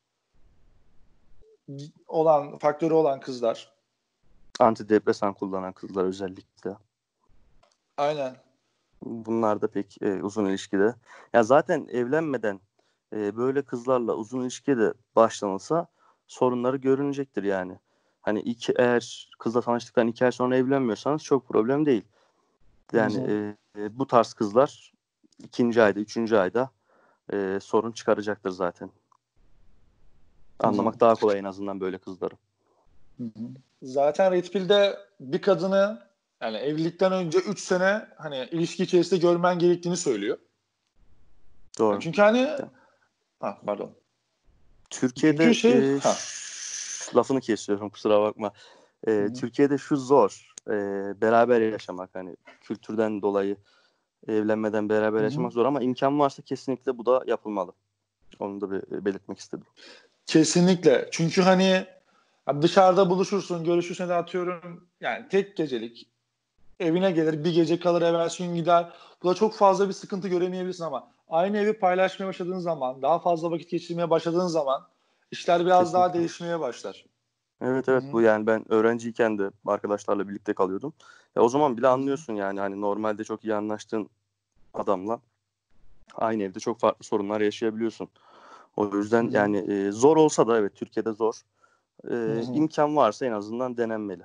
olan 2.06 2.58
faktörü 2.58 2.94
olan 2.94 3.20
kızlar 3.20 3.75
Antidepresan 4.60 5.34
kullanan 5.34 5.72
kızlar 5.72 6.04
özellikle. 6.04 6.76
Aynen. 7.96 8.36
Bunlar 9.02 9.60
da 9.60 9.68
pek 9.68 10.02
e, 10.02 10.22
uzun 10.22 10.44
ilişkide. 10.44 10.94
Ya 11.32 11.42
zaten 11.42 11.86
evlenmeden 11.90 12.60
e, 13.12 13.36
böyle 13.36 13.62
kızlarla 13.62 14.14
uzun 14.14 14.40
ilişkide 14.40 14.94
başlanılsa 15.16 15.86
sorunları 16.26 16.76
görünecektir 16.76 17.42
yani. 17.42 17.78
Hani 18.22 18.40
iki, 18.40 18.72
eğer 18.76 19.30
kızla 19.38 19.60
tanıştıktan 19.60 20.08
iki 20.08 20.25
ay 20.25 20.32
sonra 20.32 20.56
evlenmiyorsanız 20.56 21.22
çok 21.22 21.48
problem 21.48 21.86
değil. 21.86 22.04
Yani 22.92 23.16
e, 23.16 23.56
e, 23.82 23.98
bu 23.98 24.06
tarz 24.06 24.32
kızlar 24.32 24.92
ikinci 25.38 25.82
ayda, 25.82 26.00
üçüncü 26.00 26.36
ayda 26.36 26.70
e, 27.32 27.58
sorun 27.62 27.92
çıkaracaktır 27.92 28.50
zaten. 28.50 28.90
Anlamak 30.58 31.00
daha 31.00 31.14
kolay 31.14 31.38
en 31.38 31.44
azından 31.44 31.80
böyle 31.80 31.98
kızları. 31.98 32.34
Zaten 33.82 34.32
Red 34.32 34.44
Pill'de 34.44 34.99
bir 35.20 35.42
kadını 35.42 36.06
yani 36.42 36.56
evlilikten 36.56 37.12
önce 37.12 37.38
3 37.38 37.61
sene 37.61 38.08
hani 38.16 38.49
ilişki 38.50 38.82
içerisinde 38.82 39.20
görmen 39.20 39.58
gerektiğini 39.58 39.96
söylüyor. 39.96 40.38
Doğru. 41.78 41.92
Yani 41.92 42.02
çünkü 42.02 42.23
hani 42.23 42.49
ha, 43.40 43.58
pardon. 43.66 43.90
Türkiye'de 44.90 45.42
çünkü 45.42 45.54
şey, 45.54 45.94
e, 45.94 45.99
lafını 47.16 47.40
kesiyorum 47.40 47.90
kusura 47.90 48.20
bakma. 48.20 48.52
E, 49.06 49.32
Türkiye'de 49.40 49.78
şu 49.78 49.96
zor. 49.96 50.54
E, 50.68 50.73
beraber 51.20 51.61
yaşamak 51.61 52.11
hani 52.14 52.37
kültürden 52.61 53.23
dolayı 53.23 53.56
evlenmeden 54.28 54.88
beraber 54.88 55.18
Hı-hı. 55.18 55.25
yaşamak 55.25 55.52
zor 55.52 55.66
ama 55.66 55.82
imkan 55.82 56.18
varsa 56.18 56.42
kesinlikle 56.42 56.99
bu 56.99 57.06
da 57.06 57.23
yapılmalı. 57.26 57.73
Onu 58.38 58.61
da 58.61 58.70
bir 58.70 59.04
belirtmek 59.04 59.38
istedim. 59.38 59.66
Kesinlikle. 60.26 61.08
Çünkü 61.11 61.42
hani 61.42 61.87
dışarıda 62.62 63.10
buluşursun, 63.10 63.64
görüşürsün 63.64 64.08
de 64.08 64.14
atıyorum 64.14 64.88
yani 65.00 65.28
tek 65.28 65.56
gecelik 65.56 66.08
evine 66.80 67.10
gelir, 67.10 67.44
bir 67.44 67.54
gece 67.54 67.80
kalır, 67.80 68.02
evvelsi 68.02 68.44
gün 68.44 68.54
gider. 68.54 68.92
Bu 69.22 69.28
da 69.28 69.34
çok 69.34 69.54
fazla 69.54 69.88
bir 69.88 69.92
sıkıntı 69.92 70.28
göremeyebilirsin 70.28 70.84
ama 70.84 71.10
aynı 71.28 71.58
evi 71.58 71.72
paylaşmaya 71.72 72.26
başladığın 72.28 72.58
zaman, 72.58 73.02
daha 73.02 73.18
fazla 73.18 73.50
vakit 73.50 73.70
geçirmeye 73.70 74.10
başladığın 74.10 74.46
zaman 74.46 74.86
işler 75.30 75.66
biraz 75.66 75.78
Kesinlikle. 75.78 75.98
daha 75.98 76.14
değişmeye 76.14 76.60
başlar. 76.60 77.04
Evet 77.60 77.88
evet 77.88 78.02
Hı-hı. 78.02 78.12
bu 78.12 78.20
yani 78.20 78.46
ben 78.46 78.72
öğrenciyken 78.72 79.38
de 79.38 79.50
arkadaşlarla 79.66 80.28
birlikte 80.28 80.52
kalıyordum. 80.52 80.92
Ya 81.36 81.42
o 81.42 81.48
zaman 81.48 81.76
bile 81.76 81.88
anlıyorsun 81.88 82.34
yani 82.34 82.60
hani 82.60 82.80
normalde 82.80 83.24
çok 83.24 83.44
iyi 83.44 83.54
anlaştığın 83.54 84.10
adamla 84.74 85.20
aynı 86.14 86.42
evde 86.42 86.60
çok 86.60 86.80
farklı 86.80 87.04
sorunlar 87.04 87.40
yaşayabiliyorsun. 87.40 88.08
O 88.76 88.96
yüzden 88.96 89.30
yani 89.30 89.56
e, 89.56 89.90
zor 89.90 90.16
olsa 90.16 90.46
da 90.46 90.58
evet 90.58 90.74
Türkiye'de 90.74 91.12
zor. 91.12 91.42
E, 92.10 92.42
imkan 92.54 92.96
varsa 92.96 93.26
en 93.26 93.32
azından 93.32 93.76
denenmeli. 93.76 94.22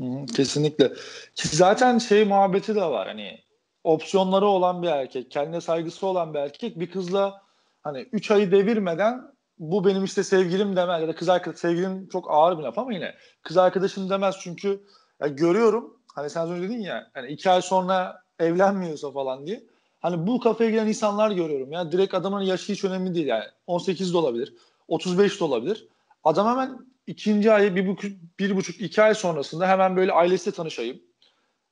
Hı-hı, 0.00 0.26
kesinlikle. 0.26 0.92
Ki 1.34 1.48
zaten 1.48 1.98
şey 1.98 2.24
muhabbeti 2.24 2.74
de 2.74 2.84
var 2.84 3.08
hani 3.08 3.40
opsiyonları 3.84 4.46
olan 4.46 4.82
bir 4.82 4.88
erkek, 4.88 5.30
kendine 5.30 5.60
saygısı 5.60 6.06
olan 6.06 6.34
bir 6.34 6.38
erkek 6.38 6.80
bir 6.80 6.90
kızla 6.90 7.42
hani 7.82 8.00
3 8.12 8.30
ayı 8.30 8.50
devirmeden 8.50 9.36
bu 9.58 9.84
benim 9.84 10.04
işte 10.04 10.24
sevgilim 10.24 10.76
demez 10.76 11.02
ya 11.02 11.08
da 11.08 11.14
kız 11.14 11.28
arkadaş 11.28 11.58
sevgilim 11.58 12.08
çok 12.08 12.30
ağır 12.30 12.58
bir 12.58 12.62
laf 12.62 12.78
ama 12.78 12.92
yine 12.92 13.14
kız 13.42 13.56
arkadaşım 13.56 14.10
demez. 14.10 14.36
Çünkü 14.40 14.82
ya 15.20 15.28
görüyorum 15.28 15.96
hani 16.14 16.30
sen 16.30 16.50
önce 16.50 16.68
dedin 16.68 16.80
ya 16.80 17.10
hani 17.14 17.28
iki 17.28 17.50
ay 17.50 17.62
sonra 17.62 18.22
evlenmiyorsa 18.38 19.10
falan 19.10 19.46
diye 19.46 19.64
hani 20.00 20.26
bu 20.26 20.40
kafaya 20.40 20.70
giren 20.70 20.86
insanlar 20.86 21.30
görüyorum. 21.30 21.72
Ya 21.72 21.92
direkt 21.92 22.14
adamın 22.14 22.40
yaşı 22.40 22.72
hiç 22.72 22.84
önemli 22.84 23.14
değil. 23.14 23.26
Yani 23.26 23.44
18 23.66 24.12
de 24.12 24.18
olabilir 24.18 24.54
35 24.88 25.40
de 25.40 25.44
olabilir 25.44 25.88
adam 26.26 26.46
hemen 26.46 26.78
ikinci 27.06 27.52
ayı 27.52 27.76
bir 27.76 27.86
buçuk, 27.86 28.12
bir 28.38 28.56
buçuk 28.56 28.80
iki 28.80 29.02
ay 29.02 29.14
sonrasında 29.14 29.68
hemen 29.68 29.96
böyle 29.96 30.12
ailesiyle 30.12 30.56
tanışayım 30.56 31.00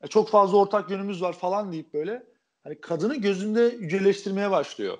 e, 0.02 0.06
çok 0.06 0.28
fazla 0.28 0.56
ortak 0.56 0.90
yönümüz 0.90 1.22
var 1.22 1.32
falan 1.32 1.72
deyip 1.72 1.94
böyle 1.94 2.26
hani 2.64 2.80
kadını 2.80 3.16
gözünde 3.16 3.60
yüceleştirmeye 3.60 4.50
başlıyor 4.50 4.98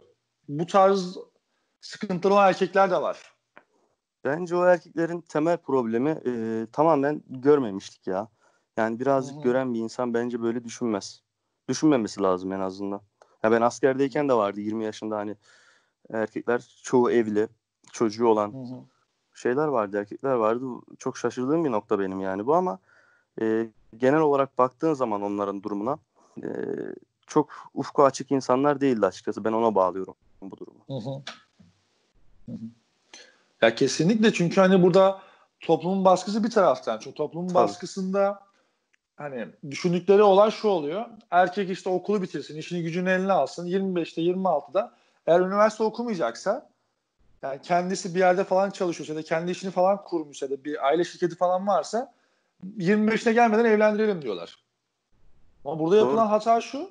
bu 0.48 0.66
tarz 0.66 1.18
sıkıntılı 1.80 2.32
olan 2.32 2.48
erkekler 2.48 2.90
de 2.90 3.02
var. 3.02 3.34
Bence 4.24 4.56
o 4.56 4.64
erkeklerin 4.64 5.20
temel 5.20 5.56
problemi 5.56 6.10
e, 6.26 6.66
tamamen 6.72 7.22
görmemişlik 7.26 8.06
ya. 8.06 8.28
Yani 8.76 9.00
birazcık 9.00 9.34
Hı-hı. 9.34 9.42
gören 9.42 9.74
bir 9.74 9.78
insan 9.78 10.14
bence 10.14 10.42
böyle 10.42 10.64
düşünmez. 10.64 11.22
Düşünmemesi 11.68 12.22
lazım 12.22 12.52
en 12.52 12.60
azından. 12.60 13.00
Ya 13.42 13.52
ben 13.52 13.60
askerdeyken 13.60 14.28
de 14.28 14.34
vardı 14.34 14.60
20 14.60 14.84
yaşında 14.84 15.16
hani 15.16 15.36
erkekler 16.10 16.80
çoğu 16.82 17.10
evli, 17.10 17.48
çocuğu 17.92 18.26
olan 18.26 18.52
Hı-hı. 18.52 18.84
Şeyler 19.34 19.66
vardı, 19.66 19.98
erkekler 19.98 20.32
vardı. 20.32 20.64
Çok 20.98 21.18
şaşırdığım 21.18 21.64
bir 21.64 21.72
nokta 21.72 21.98
benim 21.98 22.20
yani 22.20 22.46
bu 22.46 22.54
ama 22.54 22.78
e, 23.40 23.68
genel 23.96 24.20
olarak 24.20 24.58
baktığın 24.58 24.94
zaman 24.94 25.22
onların 25.22 25.62
durumuna 25.62 25.98
e, 26.42 26.48
çok 27.26 27.50
ufku 27.74 28.04
açık 28.04 28.30
insanlar 28.30 28.80
değildi 28.80 29.06
açıkçası. 29.06 29.44
Ben 29.44 29.52
ona 29.52 29.74
bağlıyorum 29.74 30.14
bu 30.42 30.56
durumu. 30.56 30.84
Hı 30.86 31.10
hı. 31.10 31.22
Ya 33.62 33.74
kesinlikle 33.74 34.32
çünkü 34.32 34.60
hani 34.60 34.82
burada 34.82 35.20
toplumun 35.60 36.04
baskısı 36.04 36.44
bir 36.44 36.50
taraftan. 36.50 36.98
Çünkü 36.98 37.16
toplumun 37.16 37.48
Tabii. 37.48 37.54
baskısında 37.54 38.40
hani 39.16 39.46
düşündükleri 39.70 40.22
olay 40.22 40.50
şu 40.50 40.68
oluyor. 40.68 41.06
Erkek 41.30 41.70
işte 41.70 41.90
okulu 41.90 42.22
bitirsin, 42.22 42.56
işini 42.56 42.82
gücünü 42.82 43.10
eline 43.10 43.32
alsın. 43.32 43.66
25'te 43.66 44.22
26'da 44.22 44.94
eğer 45.26 45.40
üniversite 45.40 45.84
okumayacaksa 45.84 46.70
yani 47.44 47.60
kendisi 47.62 48.14
bir 48.14 48.18
yerde 48.18 48.44
falan 48.44 48.70
çalışıyorsa 48.70 49.12
ya 49.12 49.18
da 49.18 49.22
kendi 49.22 49.50
işini 49.50 49.70
falan 49.70 50.04
kurmuşsa 50.04 50.50
da 50.50 50.64
bir 50.64 50.86
aile 50.86 51.04
şirketi 51.04 51.36
falan 51.36 51.66
varsa 51.66 52.14
25'ine 52.78 53.32
gelmeden 53.32 53.64
evlendirelim 53.64 54.22
diyorlar. 54.22 54.58
Ama 55.64 55.78
burada 55.78 55.96
Doğru. 55.96 56.04
yapılan 56.04 56.26
hata 56.26 56.60
şu. 56.60 56.90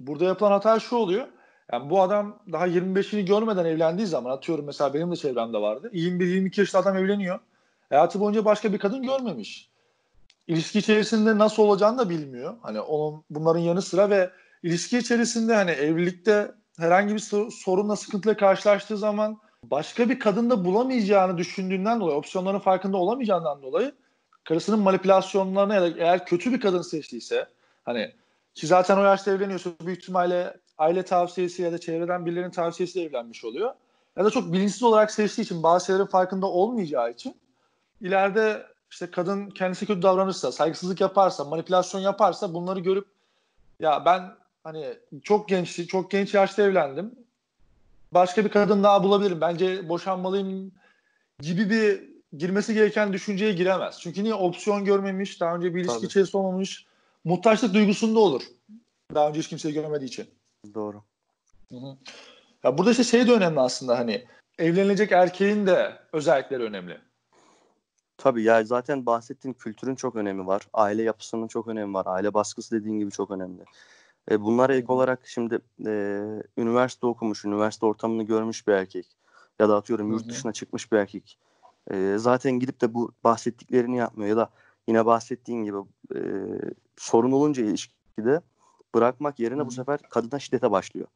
Burada 0.00 0.24
yapılan 0.24 0.50
hata 0.50 0.80
şu 0.80 0.96
oluyor. 0.96 1.28
Yani 1.72 1.90
bu 1.90 2.02
adam 2.02 2.38
daha 2.52 2.68
25'ini 2.68 3.24
görmeden 3.24 3.64
evlendiği 3.64 4.06
zaman 4.06 4.30
atıyorum 4.30 4.64
mesela 4.64 4.94
benim 4.94 5.10
de 5.10 5.16
çevremde 5.16 5.58
vardı. 5.58 5.90
21-22 5.92 6.60
yaşında 6.60 6.82
adam 6.82 6.96
evleniyor. 6.96 7.38
Hayatı 7.88 8.20
boyunca 8.20 8.44
başka 8.44 8.72
bir 8.72 8.78
kadın 8.78 9.02
görmemiş. 9.02 9.70
İlişki 10.46 10.78
içerisinde 10.78 11.38
nasıl 11.38 11.62
olacağını 11.62 11.98
da 11.98 12.08
bilmiyor. 12.08 12.56
Hani 12.62 12.80
onun 12.80 13.24
bunların 13.30 13.60
yanı 13.60 13.82
sıra 13.82 14.10
ve 14.10 14.30
ilişki 14.62 14.98
içerisinde 14.98 15.54
hani 15.54 15.70
evlilikte 15.70 16.54
herhangi 16.78 17.14
bir 17.14 17.50
sorunla 17.50 17.96
sıkıntıyla 17.96 18.36
karşılaştığı 18.36 18.96
zaman 18.96 19.38
başka 19.64 20.08
bir 20.08 20.18
kadında 20.18 20.64
bulamayacağını 20.64 21.38
düşündüğünden 21.38 22.00
dolayı, 22.00 22.16
opsiyonların 22.16 22.58
farkında 22.58 22.96
olamayacağından 22.96 23.62
dolayı 23.62 23.92
karısının 24.44 24.78
manipülasyonlarına 24.78 25.74
ya 25.74 25.82
da 25.82 25.88
eğer 25.98 26.26
kötü 26.26 26.52
bir 26.52 26.60
kadın 26.60 26.82
seçtiyse 26.82 27.46
hani 27.84 28.12
ki 28.54 28.66
zaten 28.66 28.96
o 28.96 29.04
yaşta 29.04 29.30
evleniyorsa 29.30 29.70
büyük 29.80 30.02
ihtimalle 30.02 30.56
aile 30.78 31.02
tavsiyesi 31.02 31.62
ya 31.62 31.72
da 31.72 31.78
çevreden 31.78 32.26
birilerinin 32.26 32.50
tavsiyesiyle 32.50 33.06
evlenmiş 33.06 33.44
oluyor. 33.44 33.74
Ya 34.16 34.24
da 34.24 34.30
çok 34.30 34.52
bilinçsiz 34.52 34.82
olarak 34.82 35.10
seçtiği 35.10 35.44
için 35.44 35.62
bazı 35.62 35.86
şeylerin 35.86 36.06
farkında 36.06 36.46
olmayacağı 36.46 37.10
için 37.10 37.36
ileride 38.00 38.66
işte 38.90 39.10
kadın 39.10 39.50
kendisi 39.50 39.86
kötü 39.86 40.02
davranırsa, 40.02 40.52
saygısızlık 40.52 41.00
yaparsa, 41.00 41.44
manipülasyon 41.44 42.00
yaparsa 42.00 42.54
bunları 42.54 42.80
görüp 42.80 43.06
ya 43.80 44.04
ben 44.04 44.34
hani 44.64 44.94
çok 45.22 45.48
genç, 45.48 45.88
çok 45.88 46.10
genç 46.10 46.34
yaşta 46.34 46.62
evlendim. 46.62 47.14
Başka 48.12 48.44
bir 48.44 48.50
kadın 48.50 48.82
daha 48.82 49.04
bulabilirim. 49.04 49.40
Bence 49.40 49.88
boşanmalıyım 49.88 50.72
gibi 51.40 51.70
bir 51.70 52.12
girmesi 52.38 52.74
gereken 52.74 53.12
düşünceye 53.12 53.52
giremez. 53.52 54.00
Çünkü 54.00 54.24
niye 54.24 54.34
opsiyon 54.34 54.84
görmemiş, 54.84 55.40
daha 55.40 55.56
önce 55.56 55.74
bir 55.74 55.84
ilişki 55.84 56.06
içerisinde 56.06 56.36
olmamış. 56.36 56.86
Muhtaçlık 57.24 57.74
duygusunda 57.74 58.18
olur. 58.18 58.42
Daha 59.14 59.28
önce 59.28 59.40
hiç 59.40 59.48
kimseyi 59.48 59.74
görmediği 59.74 60.08
için. 60.08 60.26
Doğru. 60.74 61.02
Hı 61.68 61.76
hı. 61.76 61.96
Ya 62.64 62.78
burada 62.78 62.90
işte 62.90 63.04
şey 63.04 63.26
de 63.26 63.32
önemli 63.32 63.60
aslında 63.60 63.98
hani 63.98 64.24
evlenilecek 64.58 65.12
erkeğin 65.12 65.66
de 65.66 65.92
özellikleri 66.12 66.62
önemli. 66.62 66.98
Tabii 68.16 68.42
ya 68.42 68.64
zaten 68.64 69.06
bahsettiğim 69.06 69.54
kültürün 69.54 69.94
çok 69.94 70.16
önemi 70.16 70.46
var. 70.46 70.62
Aile 70.72 71.02
yapısının 71.02 71.48
çok 71.48 71.68
önemi 71.68 71.94
var. 71.94 72.06
Aile 72.06 72.34
baskısı 72.34 72.80
dediğin 72.80 72.98
gibi 72.98 73.10
çok 73.10 73.30
önemli. 73.30 73.64
E, 74.30 74.40
bunlara 74.40 74.74
ek 74.74 74.92
olarak 74.92 75.20
şimdi 75.26 75.58
e, 75.86 75.92
üniversite 76.56 77.06
okumuş, 77.06 77.44
üniversite 77.44 77.86
ortamını 77.86 78.22
görmüş 78.22 78.66
bir 78.66 78.72
erkek 78.72 79.06
ya 79.58 79.68
da 79.68 79.76
atıyorum 79.76 80.12
yurt 80.12 80.28
dışına 80.28 80.52
çıkmış 80.52 80.92
bir 80.92 80.96
erkek. 80.96 81.38
E, 81.90 82.14
zaten 82.18 82.52
gidip 82.52 82.80
de 82.80 82.94
bu 82.94 83.12
bahsettiklerini 83.24 83.96
yapmıyor 83.96 84.30
ya 84.30 84.36
da 84.36 84.50
yine 84.88 85.06
bahsettiğin 85.06 85.64
gibi 85.64 85.78
e, 86.14 86.20
sorun 86.96 87.32
olunca 87.32 87.64
ilişkide 87.64 88.40
bırakmak 88.94 89.38
yerine 89.38 89.58
Hı-hı. 89.58 89.66
bu 89.66 89.70
sefer 89.70 89.98
kadına 90.10 90.38
şiddete 90.38 90.70
başlıyor. 90.70 91.06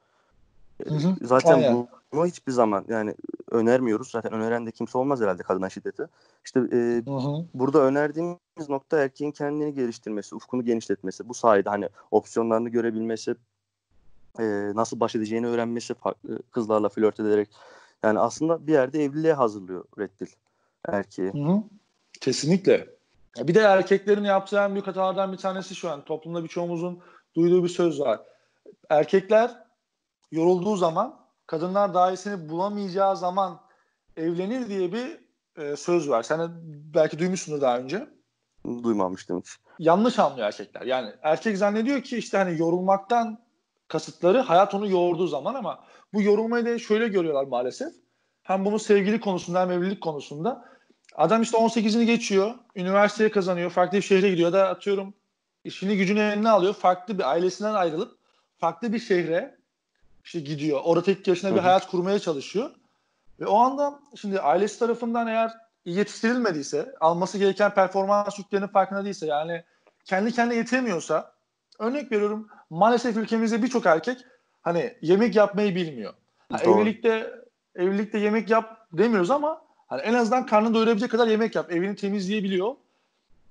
Hı-hı. 0.89 1.17
Zaten 1.23 1.55
Aynen. 1.55 1.89
bunu 2.13 2.27
hiçbir 2.27 2.53
zaman 2.53 2.85
yani 2.89 3.15
önermiyoruz. 3.57 4.11
Zaten 4.11 4.33
öneren 4.33 4.67
de 4.67 4.71
kimse 4.71 4.99
olmaz 4.99 5.21
herhalde 5.21 5.43
kadına 5.43 5.71
şiddeti. 5.71 6.09
İşte 6.45 6.61
e, 6.73 7.03
burada 7.55 7.79
önerdiğimiz 7.79 8.69
nokta 8.69 8.99
erkeğin 8.99 9.33
kendini 9.33 9.75
geliştirmesi, 9.75 10.35
ufkunu 10.35 10.65
genişletmesi. 10.65 11.29
Bu 11.29 11.35
sayede 11.35 11.71
hani 11.71 11.89
opsiyonlarını 12.11 12.69
görebilmesi, 12.69 13.35
e, 14.39 14.45
nasıl 14.75 15.01
baş 15.01 15.15
edeceğini 15.15 15.47
öğrenmesi, 15.47 15.95
farklı 15.95 16.39
kızlarla 16.51 16.89
flört 16.89 17.21
ederek. 17.21 17.49
Yani 18.03 18.19
aslında 18.19 18.67
bir 18.67 18.73
yerde 18.73 19.05
evliliğe 19.05 19.33
hazırlıyor 19.33 19.85
Red 19.99 20.11
Pill. 20.19 20.27
erkeği. 20.89 21.33
Hı 21.33 21.39
hı. 21.39 21.63
Kesinlikle. 22.21 22.97
Bir 23.39 23.55
de 23.55 23.61
erkeklerin 23.61 24.25
yaptığı 24.25 24.59
en 24.59 24.73
büyük 24.73 24.87
hatalardan 24.87 25.33
bir 25.33 25.37
tanesi 25.37 25.75
şu 25.75 25.91
an. 25.91 26.05
Toplumda 26.05 26.45
birçoğumuzun 26.45 27.01
duyduğu 27.37 27.65
bir 27.65 27.69
söz 27.69 28.01
var. 28.01 28.21
Erkekler 28.91 29.65
yorulduğu 30.31 30.77
zaman, 30.77 31.26
kadınlar 31.47 31.95
daha 31.95 32.13
iyisini 32.13 32.49
bulamayacağı 32.49 33.17
zaman 33.17 33.61
evlenir 34.17 34.69
diye 34.69 34.93
bir 34.93 35.21
e, 35.63 35.77
söz 35.77 36.09
var. 36.09 36.23
Sen 36.23 36.41
de 36.41 36.47
belki 36.95 37.19
duymuşsundur 37.19 37.61
daha 37.61 37.79
önce. 37.79 38.09
Duymamıştım 38.83 39.41
hiç. 39.41 39.49
Yanlış 39.79 40.19
anlıyor 40.19 40.47
erkekler. 40.47 40.83
Yani 40.83 41.11
erkek 41.23 41.59
zannediyor 41.59 42.03
ki 42.03 42.17
işte 42.17 42.39
hani 42.39 42.59
yorulmaktan 42.61 43.47
kasıtları 43.89 44.41
hayat 44.41 44.75
onu 44.75 44.89
yoğurduğu 44.89 45.27
zaman 45.27 45.55
ama 45.55 45.85
bu 46.13 46.23
yorulmayı 46.23 46.65
da 46.65 46.79
şöyle 46.79 47.09
görüyorlar 47.09 47.45
maalesef. 47.45 47.93
Hem 48.43 48.65
bunu 48.65 48.79
sevgili 48.79 49.21
konusunda 49.21 49.61
hem 49.61 49.71
evlilik 49.71 50.01
konusunda. 50.01 50.65
Adam 51.15 51.43
işte 51.43 51.59
18'ini 51.59 52.05
geçiyor, 52.05 52.55
üniversiteye 52.75 53.31
kazanıyor, 53.31 53.71
farklı 53.71 53.99
bir 53.99 54.03
şehre 54.03 54.31
gidiyor 54.31 54.53
da 54.53 54.69
atıyorum 54.69 55.15
işini 55.65 55.97
gücünü 55.97 56.21
eline 56.21 56.51
alıyor, 56.51 56.75
farklı 56.75 57.19
bir 57.19 57.31
ailesinden 57.31 57.75
ayrılıp 57.75 58.19
farklı 58.59 58.93
bir 58.93 58.99
şehre 58.99 59.59
işte 60.27 60.41
gidiyor. 60.41 60.81
Orada 60.85 61.05
tek 61.05 61.27
yaşına 61.27 61.55
bir 61.55 61.61
hayat 61.61 61.91
kurmaya 61.91 62.19
çalışıyor. 62.19 62.71
Ve 63.41 63.47
o 63.47 63.59
anda 63.59 64.01
şimdi 64.17 64.41
ailesi 64.41 64.79
tarafından 64.79 65.27
eğer 65.27 65.53
yetiştirilmediyse, 65.85 66.95
alması 67.01 67.39
gereken 67.39 67.75
performans 67.75 68.39
yüklerinin 68.39 68.67
farkında 68.67 69.05
değilse 69.05 69.27
yani 69.27 69.65
kendi 70.05 70.33
kendine 70.33 70.59
yetemiyorsa 70.59 71.33
örnek 71.79 72.13
veriyorum 72.13 72.49
maalesef 72.71 73.17
ülkemizde 73.17 73.63
birçok 73.63 73.87
erkek 73.87 74.19
hani 74.63 74.97
yemek 75.03 75.37
yapmayı 75.37 75.75
bilmiyor. 75.75 76.15
Ha, 76.53 76.59
evlilikte 76.63 77.31
evlilikte 77.75 78.19
yemek 78.19 78.51
yap 78.51 78.87
demiyoruz 78.93 79.31
ama 79.31 79.63
hani 79.87 80.01
en 80.01 80.15
azından 80.15 80.47
karnını 80.47 80.75
doyurabilecek 80.75 81.11
kadar 81.11 81.27
yemek 81.27 81.55
yap. 81.55 81.73
Evini 81.73 81.97
temizleyebiliyor. 81.97 82.75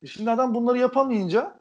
E 0.03 0.07
şimdi 0.07 0.31
adam 0.31 0.53
bunları 0.53 0.77
yapamayınca 0.77 1.55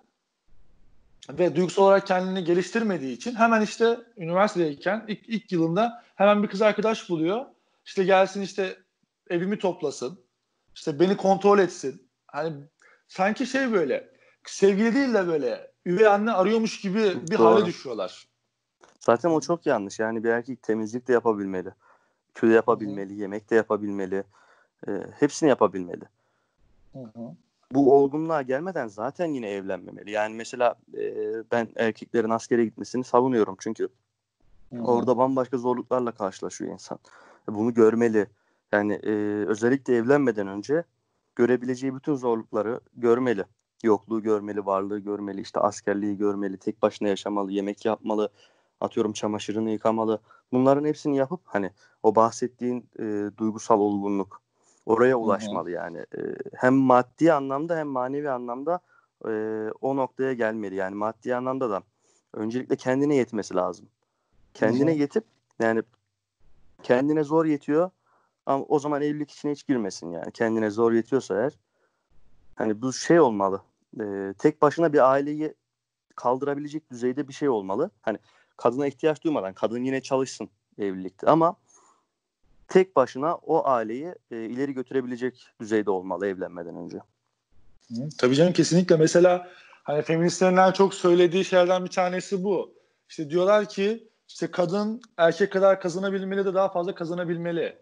ve 1.30 1.56
duygusal 1.56 1.82
olarak 1.82 2.06
kendini 2.06 2.44
geliştirmediği 2.44 3.16
için 3.16 3.34
hemen 3.34 3.60
işte 3.62 3.98
üniversitedeyken 4.16 5.04
ilk, 5.08 5.28
ilk 5.28 5.52
yılında 5.52 6.02
hemen 6.14 6.42
bir 6.42 6.48
kız 6.48 6.62
arkadaş 6.62 7.08
buluyor. 7.08 7.46
İşte 7.84 8.04
gelsin 8.04 8.40
işte 8.40 8.76
evimi 9.30 9.58
toplasın. 9.58 10.18
İşte 10.74 11.00
beni 11.00 11.16
kontrol 11.16 11.58
etsin. 11.58 12.08
Hani 12.26 12.52
sanki 13.08 13.46
şey 13.46 13.72
böyle 13.72 14.08
sevgili 14.44 14.94
değil 14.94 15.14
de 15.14 15.26
böyle 15.26 15.70
üvey 15.86 16.06
anne 16.06 16.32
arıyormuş 16.32 16.80
gibi 16.80 17.14
bir 17.30 17.38
Doğru. 17.38 17.46
hale 17.46 17.66
düşüyorlar. 17.66 18.28
Zaten 19.00 19.30
o 19.30 19.40
çok 19.40 19.66
yanlış. 19.66 19.98
Yani 19.98 20.24
bir 20.24 20.28
erkek 20.28 20.62
temizlik 20.62 21.08
de 21.08 21.12
yapabilmeli. 21.12 21.70
Tüy 22.34 22.52
yapabilmeli, 22.52 23.10
Hı-hı. 23.10 23.20
yemek 23.20 23.50
de 23.50 23.54
yapabilmeli. 23.54 24.24
E, 24.88 24.90
hepsini 25.20 25.48
yapabilmeli. 25.48 26.04
Hı-hı. 26.92 27.36
Bu 27.74 27.94
olgunluğa 27.94 28.42
gelmeden 28.42 28.88
zaten 28.88 29.26
yine 29.26 29.50
evlenmemeli. 29.50 30.10
Yani 30.10 30.34
mesela 30.34 30.74
e, 30.94 31.14
ben 31.52 31.68
erkeklerin 31.76 32.30
askere 32.30 32.64
gitmesini 32.64 33.04
savunuyorum. 33.04 33.56
Çünkü 33.60 33.88
Hı-hı. 34.70 34.82
orada 34.82 35.18
bambaşka 35.18 35.58
zorluklarla 35.58 36.12
karşılaşıyor 36.12 36.72
insan. 36.72 36.98
Bunu 37.48 37.74
görmeli. 37.74 38.26
Yani 38.72 38.92
e, 38.92 39.10
özellikle 39.46 39.96
evlenmeden 39.96 40.48
önce 40.48 40.84
görebileceği 41.36 41.94
bütün 41.94 42.14
zorlukları 42.14 42.80
görmeli. 42.96 43.44
Yokluğu 43.82 44.22
görmeli, 44.22 44.66
varlığı 44.66 44.98
görmeli, 44.98 45.40
işte 45.40 45.60
askerliği 45.60 46.16
görmeli, 46.16 46.58
tek 46.58 46.82
başına 46.82 47.08
yaşamalı, 47.08 47.52
yemek 47.52 47.84
yapmalı, 47.84 48.28
atıyorum 48.80 49.12
çamaşırını 49.12 49.70
yıkamalı. 49.70 50.20
Bunların 50.52 50.84
hepsini 50.84 51.16
yapıp 51.16 51.40
hani 51.44 51.70
o 52.02 52.14
bahsettiğin 52.14 52.88
e, 52.98 53.30
duygusal 53.38 53.80
olgunluk 53.80 54.43
oraya 54.86 55.16
ulaşmalı 55.16 55.68
Hı-hı. 55.68 55.74
yani. 55.76 55.98
E, 55.98 56.20
hem 56.54 56.74
maddi 56.74 57.32
anlamda 57.32 57.76
hem 57.76 57.88
manevi 57.88 58.30
anlamda 58.30 58.80
e, 59.28 59.30
o 59.80 59.96
noktaya 59.96 60.32
gelmeli. 60.32 60.74
Yani 60.74 60.94
maddi 60.94 61.34
anlamda 61.34 61.70
da 61.70 61.82
öncelikle 62.32 62.76
kendine 62.76 63.16
yetmesi 63.16 63.54
lazım. 63.54 63.86
Kendine 64.54 64.90
Hı-hı. 64.90 64.98
yetip 64.98 65.24
yani 65.60 65.82
kendine 66.82 67.24
zor 67.24 67.44
yetiyor 67.44 67.90
ama 68.46 68.64
o 68.64 68.78
zaman 68.78 69.02
evlilik 69.02 69.30
içine 69.30 69.52
hiç 69.52 69.66
girmesin 69.66 70.10
yani. 70.10 70.32
Kendine 70.32 70.70
zor 70.70 70.92
yetiyorsa 70.92 71.34
eğer 71.40 71.58
hani 72.54 72.82
bu 72.82 72.92
şey 72.92 73.20
olmalı. 73.20 73.62
E, 74.00 74.34
tek 74.38 74.62
başına 74.62 74.92
bir 74.92 75.10
aileyi 75.10 75.54
kaldırabilecek 76.16 76.90
düzeyde 76.90 77.28
bir 77.28 77.32
şey 77.32 77.48
olmalı. 77.48 77.90
Hani 78.02 78.18
kadına 78.56 78.86
ihtiyaç 78.86 79.24
duymadan 79.24 79.54
kadın 79.54 79.84
yine 79.84 80.00
çalışsın 80.02 80.50
evlilikte 80.78 81.26
ama 81.26 81.56
tek 82.68 82.96
başına 82.96 83.34
o 83.34 83.66
aileyi 83.66 84.14
e, 84.30 84.36
ileri 84.36 84.72
götürebilecek 84.72 85.46
düzeyde 85.60 85.90
olmalı 85.90 86.26
evlenmeden 86.26 86.76
önce. 86.76 86.98
Tabii 88.18 88.34
canım 88.34 88.52
kesinlikle. 88.52 88.96
Mesela 88.96 89.48
hani 89.84 90.02
feministlerin 90.02 90.56
en 90.56 90.72
çok 90.72 90.94
söylediği 90.94 91.44
şeylerden 91.44 91.84
bir 91.84 91.90
tanesi 91.90 92.44
bu. 92.44 92.74
İşte 93.08 93.30
diyorlar 93.30 93.68
ki 93.68 94.08
işte 94.28 94.50
kadın 94.50 95.02
erkek 95.16 95.52
kadar 95.52 95.80
kazanabilmeli 95.80 96.44
de 96.44 96.54
daha 96.54 96.68
fazla 96.68 96.94
kazanabilmeli. 96.94 97.76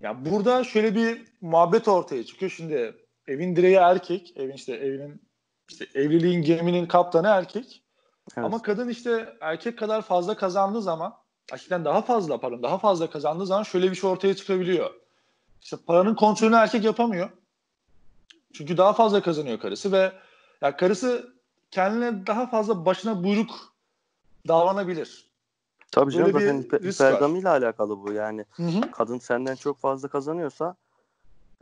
Ya 0.00 0.24
burada 0.24 0.64
şöyle 0.64 0.94
bir 0.94 1.24
muhabbet 1.40 1.88
ortaya 1.88 2.24
çıkıyor. 2.24 2.52
Şimdi 2.56 2.94
evin 3.26 3.56
direği 3.56 3.76
erkek, 3.76 4.36
evin 4.36 4.54
işte 4.54 4.74
evinin 4.74 5.22
işte 5.70 5.86
evliliğin 5.94 6.42
geminin 6.42 6.86
kaptanı 6.86 7.28
erkek. 7.28 7.82
Evet. 8.36 8.46
Ama 8.46 8.62
kadın 8.62 8.88
işte 8.88 9.36
erkek 9.40 9.78
kadar 9.78 10.02
fazla 10.02 10.36
kazandığı 10.36 10.82
zaman, 10.82 11.14
erkekten 11.52 11.84
daha 11.84 12.02
fazla 12.02 12.40
pardon, 12.40 12.62
daha 12.62 12.78
fazla 12.78 13.10
kazandığı 13.10 13.46
zaman 13.46 13.62
şöyle 13.62 13.90
bir 13.90 13.96
şey 13.96 14.10
ortaya 14.10 14.36
çıkabiliyor. 14.36 14.90
İşte 15.62 15.76
paranın 15.86 16.14
kontrolünü 16.14 16.56
erkek 16.56 16.84
yapamıyor. 16.84 17.30
Çünkü 18.52 18.76
daha 18.76 18.92
fazla 18.92 19.22
kazanıyor 19.22 19.58
karısı 19.58 19.92
ve 19.92 20.12
ya 20.62 20.76
karısı 20.76 21.34
kendine 21.70 22.26
daha 22.26 22.46
fazla 22.46 22.86
başına 22.86 23.24
buyruk 23.24 23.74
davranabilir. 24.48 25.26
Tabii 25.92 26.12
canım 26.12 26.34
Böyle 26.34 26.46
zaten 26.46 26.62
hiper, 26.62 26.80
hipergamiyle 26.80 27.48
alakalı 27.48 28.02
bu 28.02 28.12
yani. 28.12 28.44
Hı 28.50 28.62
hı. 28.62 28.90
Kadın 28.90 29.18
senden 29.18 29.54
çok 29.54 29.78
fazla 29.78 30.08
kazanıyorsa 30.08 30.76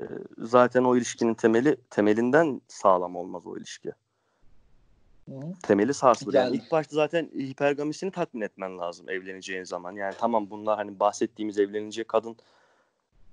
e, 0.00 0.04
zaten 0.38 0.84
o 0.84 0.96
ilişkinin 0.96 1.34
temeli 1.34 1.76
temelinden 1.90 2.60
sağlam 2.68 3.16
olmaz 3.16 3.46
o 3.46 3.56
ilişki. 3.56 3.92
Hı. 5.28 5.34
Temeli 5.62 5.94
sarsılır. 5.94 6.34
Yani 6.34 6.56
ilk 6.56 6.70
başta 6.70 6.96
zaten 6.96 7.24
hipergamisini 7.24 8.10
tatmin 8.10 8.40
etmen 8.40 8.78
lazım 8.78 9.08
evleneceğin 9.08 9.64
zaman. 9.64 9.92
Yani 9.92 10.14
tamam 10.18 10.50
bunlar 10.50 10.76
hani 10.76 11.00
bahsettiğimiz 11.00 11.58
evlenecek 11.58 12.08
kadın 12.08 12.36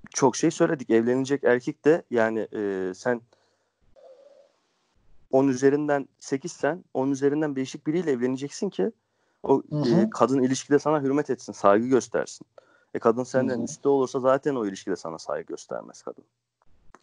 çok 0.10 0.36
şey 0.36 0.52
söyledik. 0.52 0.90
Evlenecek 0.90 1.44
erkek 1.44 1.86
de 1.86 2.04
yani 2.12 2.48
e, 2.54 2.92
sen 2.96 3.22
10 5.32 5.48
üzerinden 5.48 6.08
8 6.20 6.52
sen 6.52 6.84
10 6.94 7.12
üzerinden 7.12 7.56
değişik 7.56 7.88
biriyle 7.88 8.12
evleneceksin 8.12 8.70
ki 8.70 8.92
o 9.44 9.64
E, 9.72 10.10
kadın 10.10 10.44
ilişkide 10.44 10.80
sana 10.80 11.02
hürmet 11.02 11.30
etsin, 11.30 11.54
saygı 11.54 11.88
göstersin. 11.88 12.48
E 12.94 13.00
kadın 13.00 13.24
senden 13.24 13.62
üstte 13.62 13.90
olursa 13.90 14.20
zaten 14.20 14.56
o 14.56 14.66
ilişkide 14.66 14.96
sana 14.96 15.20
saygı 15.20 15.48
göstermez 15.48 16.02
kadın. 16.02 16.24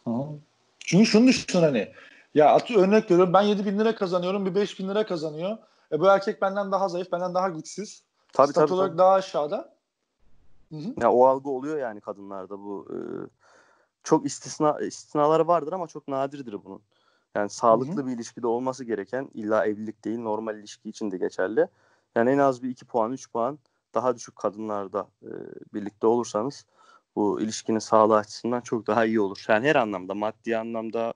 Hı-hı. 0.03 0.39
Çünkü 0.79 1.05
şunu 1.05 1.27
düşün 1.27 1.61
hani 1.61 1.91
ya 2.33 2.53
atı 2.53 2.79
örnek 2.79 3.11
veriyorum 3.11 3.33
ben 3.33 3.41
7 3.41 3.65
bin 3.65 3.79
lira 3.79 3.95
kazanıyorum 3.95 4.45
bir 4.45 4.55
5 4.55 4.79
bin 4.79 4.89
lira 4.89 5.05
kazanıyor. 5.05 5.57
E 5.91 5.99
bu 5.99 6.05
erkek 6.05 6.41
benden 6.41 6.71
daha 6.71 6.89
zayıf 6.89 7.11
benden 7.11 7.33
daha 7.33 7.49
güçsüz. 7.49 8.03
Tabii, 8.33 8.51
Statü 8.51 8.65
tabii, 8.65 8.73
olarak 8.73 8.89
tabii. 8.89 8.97
daha 8.97 9.13
aşağıda. 9.13 9.73
Hı-hı. 10.71 10.93
Ya 11.01 11.11
o 11.11 11.25
algı 11.25 11.49
oluyor 11.49 11.77
yani 11.77 12.01
kadınlarda 12.01 12.59
bu. 12.59 12.87
E, 12.93 12.97
çok 14.03 14.25
istisna 14.25 14.79
istisnaları 14.79 15.47
vardır 15.47 15.73
ama 15.73 15.87
çok 15.87 16.07
nadirdir 16.07 16.65
bunun. 16.65 16.81
Yani 17.35 17.49
sağlıklı 17.49 17.95
Hı-hı. 17.95 18.07
bir 18.07 18.11
ilişkide 18.11 18.47
olması 18.47 18.83
gereken 18.83 19.29
illa 19.33 19.65
evlilik 19.65 20.05
değil 20.05 20.19
normal 20.19 20.57
ilişki 20.57 20.89
için 20.89 21.11
de 21.11 21.17
geçerli. 21.17 21.67
Yani 22.15 22.29
en 22.29 22.37
az 22.37 22.63
bir 22.63 22.69
2 22.69 22.85
puan 22.85 23.11
3 23.11 23.31
puan 23.31 23.59
daha 23.93 24.15
düşük 24.15 24.35
kadınlarda 24.35 25.07
e, 25.23 25.29
birlikte 25.73 26.07
olursanız 26.07 26.65
bu 27.15 27.41
ilişkinin 27.41 27.79
sağlığı 27.79 28.15
açısından 28.15 28.61
çok 28.61 28.87
daha 28.87 29.05
iyi 29.05 29.19
olur. 29.19 29.45
Yani 29.47 29.67
her 29.67 29.75
anlamda 29.75 30.13
maddi 30.13 30.57
anlamda, 30.57 31.13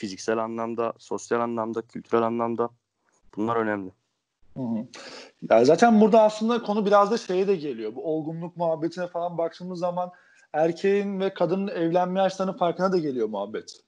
fiziksel 0.00 0.38
anlamda, 0.38 0.92
sosyal 0.98 1.40
anlamda, 1.40 1.82
kültürel 1.82 2.22
anlamda 2.22 2.70
bunlar 3.36 3.56
önemli. 3.56 3.90
Hı 4.56 4.62
zaten 5.64 6.00
burada 6.00 6.22
aslında 6.22 6.62
konu 6.62 6.86
biraz 6.86 7.10
da 7.10 7.18
şeye 7.18 7.48
de 7.48 7.56
geliyor. 7.56 7.94
Bu 7.94 8.04
olgunluk 8.04 8.56
muhabbetine 8.56 9.06
falan 9.06 9.38
baktığımız 9.38 9.78
zaman 9.78 10.10
erkeğin 10.52 11.20
ve 11.20 11.34
kadının 11.34 11.68
evlenme 11.68 12.20
yaşlarının 12.20 12.56
farkına 12.56 12.92
da 12.92 12.98
geliyor 12.98 13.28
muhabbet. 13.28 13.80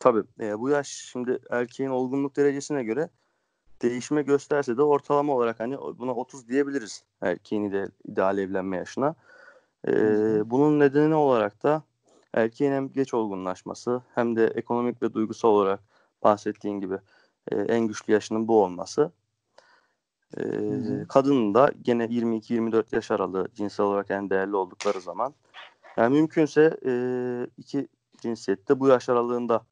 Tabii. 0.00 0.22
E, 0.40 0.58
bu 0.60 0.68
yaş 0.68 0.88
şimdi 0.88 1.38
erkeğin 1.50 1.90
olgunluk 1.90 2.36
derecesine 2.36 2.84
göre 2.84 3.08
değişme 3.82 4.22
gösterse 4.22 4.76
de 4.76 4.82
ortalama 4.82 5.34
olarak 5.34 5.60
hani 5.60 5.78
buna 5.78 6.14
30 6.14 6.48
diyebiliriz 6.48 7.04
erkeğin 7.20 7.64
ide, 7.64 7.88
ideal 8.08 8.38
evlenme 8.38 8.76
yaşına. 8.76 9.14
Ee, 9.88 10.50
bunun 10.50 10.80
nedeni 10.80 11.14
olarak 11.14 11.62
da 11.62 11.82
erkeğin 12.34 12.72
hem 12.72 12.92
geç 12.92 13.14
olgunlaşması 13.14 14.02
hem 14.14 14.36
de 14.36 14.46
ekonomik 14.46 15.02
ve 15.02 15.14
duygusal 15.14 15.48
olarak 15.48 15.80
bahsettiğin 16.24 16.80
gibi 16.80 16.98
e, 17.52 17.56
en 17.56 17.80
güçlü 17.80 18.12
yaşının 18.12 18.48
bu 18.48 18.62
olması. 18.64 19.12
Ee, 20.36 20.42
kadının 21.08 21.54
da 21.54 21.70
gene 21.82 22.04
22-24 22.04 22.84
yaş 22.92 23.10
aralığı 23.10 23.48
cinsel 23.54 23.86
olarak 23.86 24.10
en 24.10 24.30
değerli 24.30 24.56
oldukları 24.56 25.00
zaman 25.00 25.34
yani 25.96 26.14
mümkünse 26.14 26.76
e, 26.86 26.92
iki 27.58 27.88
cinsiyette 28.20 28.80
bu 28.80 28.88
yaş 28.88 29.08
aralığında 29.08 29.62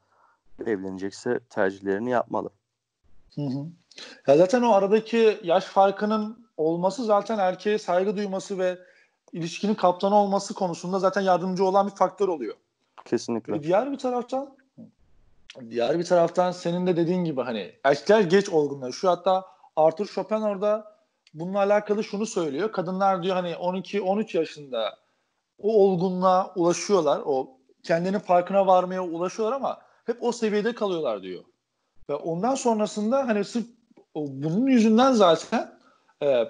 evlenecekse 0.66 1.40
tercihlerini 1.50 2.10
yapmalı. 2.10 2.50
Hı 3.34 3.42
hı. 3.42 3.66
Ya 4.26 4.36
zaten 4.36 4.62
o 4.62 4.72
aradaki 4.72 5.40
yaş 5.42 5.64
farkının 5.64 6.46
olması 6.56 7.04
zaten 7.04 7.38
erkeğe 7.38 7.78
saygı 7.78 8.16
duyması 8.16 8.58
ve 8.58 8.78
ilişkinin 9.32 9.74
kaptanı 9.74 10.14
olması 10.14 10.54
konusunda 10.54 10.98
zaten 10.98 11.20
yardımcı 11.20 11.64
olan 11.64 11.86
bir 11.86 11.94
faktör 11.94 12.28
oluyor. 12.28 12.54
Kesinlikle. 13.04 13.52
Ve 13.52 13.62
diğer 13.62 13.92
bir 13.92 13.98
taraftan 13.98 14.56
diğer 15.70 15.98
bir 15.98 16.04
taraftan 16.04 16.52
senin 16.52 16.86
de 16.86 16.96
dediğin 16.96 17.24
gibi 17.24 17.40
hani 17.40 17.72
erkekler 17.84 18.20
geç 18.20 18.48
olgunlaşıyor. 18.48 19.16
Hatta 19.16 19.44
Arthur 19.76 20.06
Schopenhauer 20.06 20.82
bununla 21.34 21.58
alakalı 21.58 22.04
şunu 22.04 22.26
söylüyor. 22.26 22.72
Kadınlar 22.72 23.22
diyor 23.22 23.36
hani 23.36 23.52
12-13 23.52 24.36
yaşında 24.36 24.98
o 25.58 25.84
olgunluğa 25.84 26.52
ulaşıyorlar. 26.56 27.22
O 27.24 27.58
kendinin 27.82 28.18
farkına 28.18 28.66
varmaya 28.66 29.04
ulaşıyorlar 29.04 29.56
ama 29.56 29.78
hep 30.04 30.22
o 30.22 30.32
seviyede 30.32 30.74
kalıyorlar 30.74 31.22
diyor. 31.22 31.44
Ve 32.10 32.14
ondan 32.14 32.54
sonrasında 32.54 33.28
hani 33.28 33.44
sırf 33.44 33.66
bunun 34.14 34.66
yüzünden 34.66 35.12
zaten 35.12 35.78
e, 36.22 36.44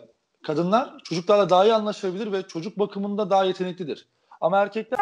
kadınlar 0.47 0.99
çocuklarla 1.05 1.51
daha 1.51 1.65
iyi 1.65 1.75
anlaşabilir 1.75 2.33
ve 2.33 2.43
çocuk 2.43 2.79
bakımında 2.79 3.31
daha 3.31 3.45
yeteneklidir. 3.45 4.09
Ama 4.41 4.59
erkekler 4.59 4.99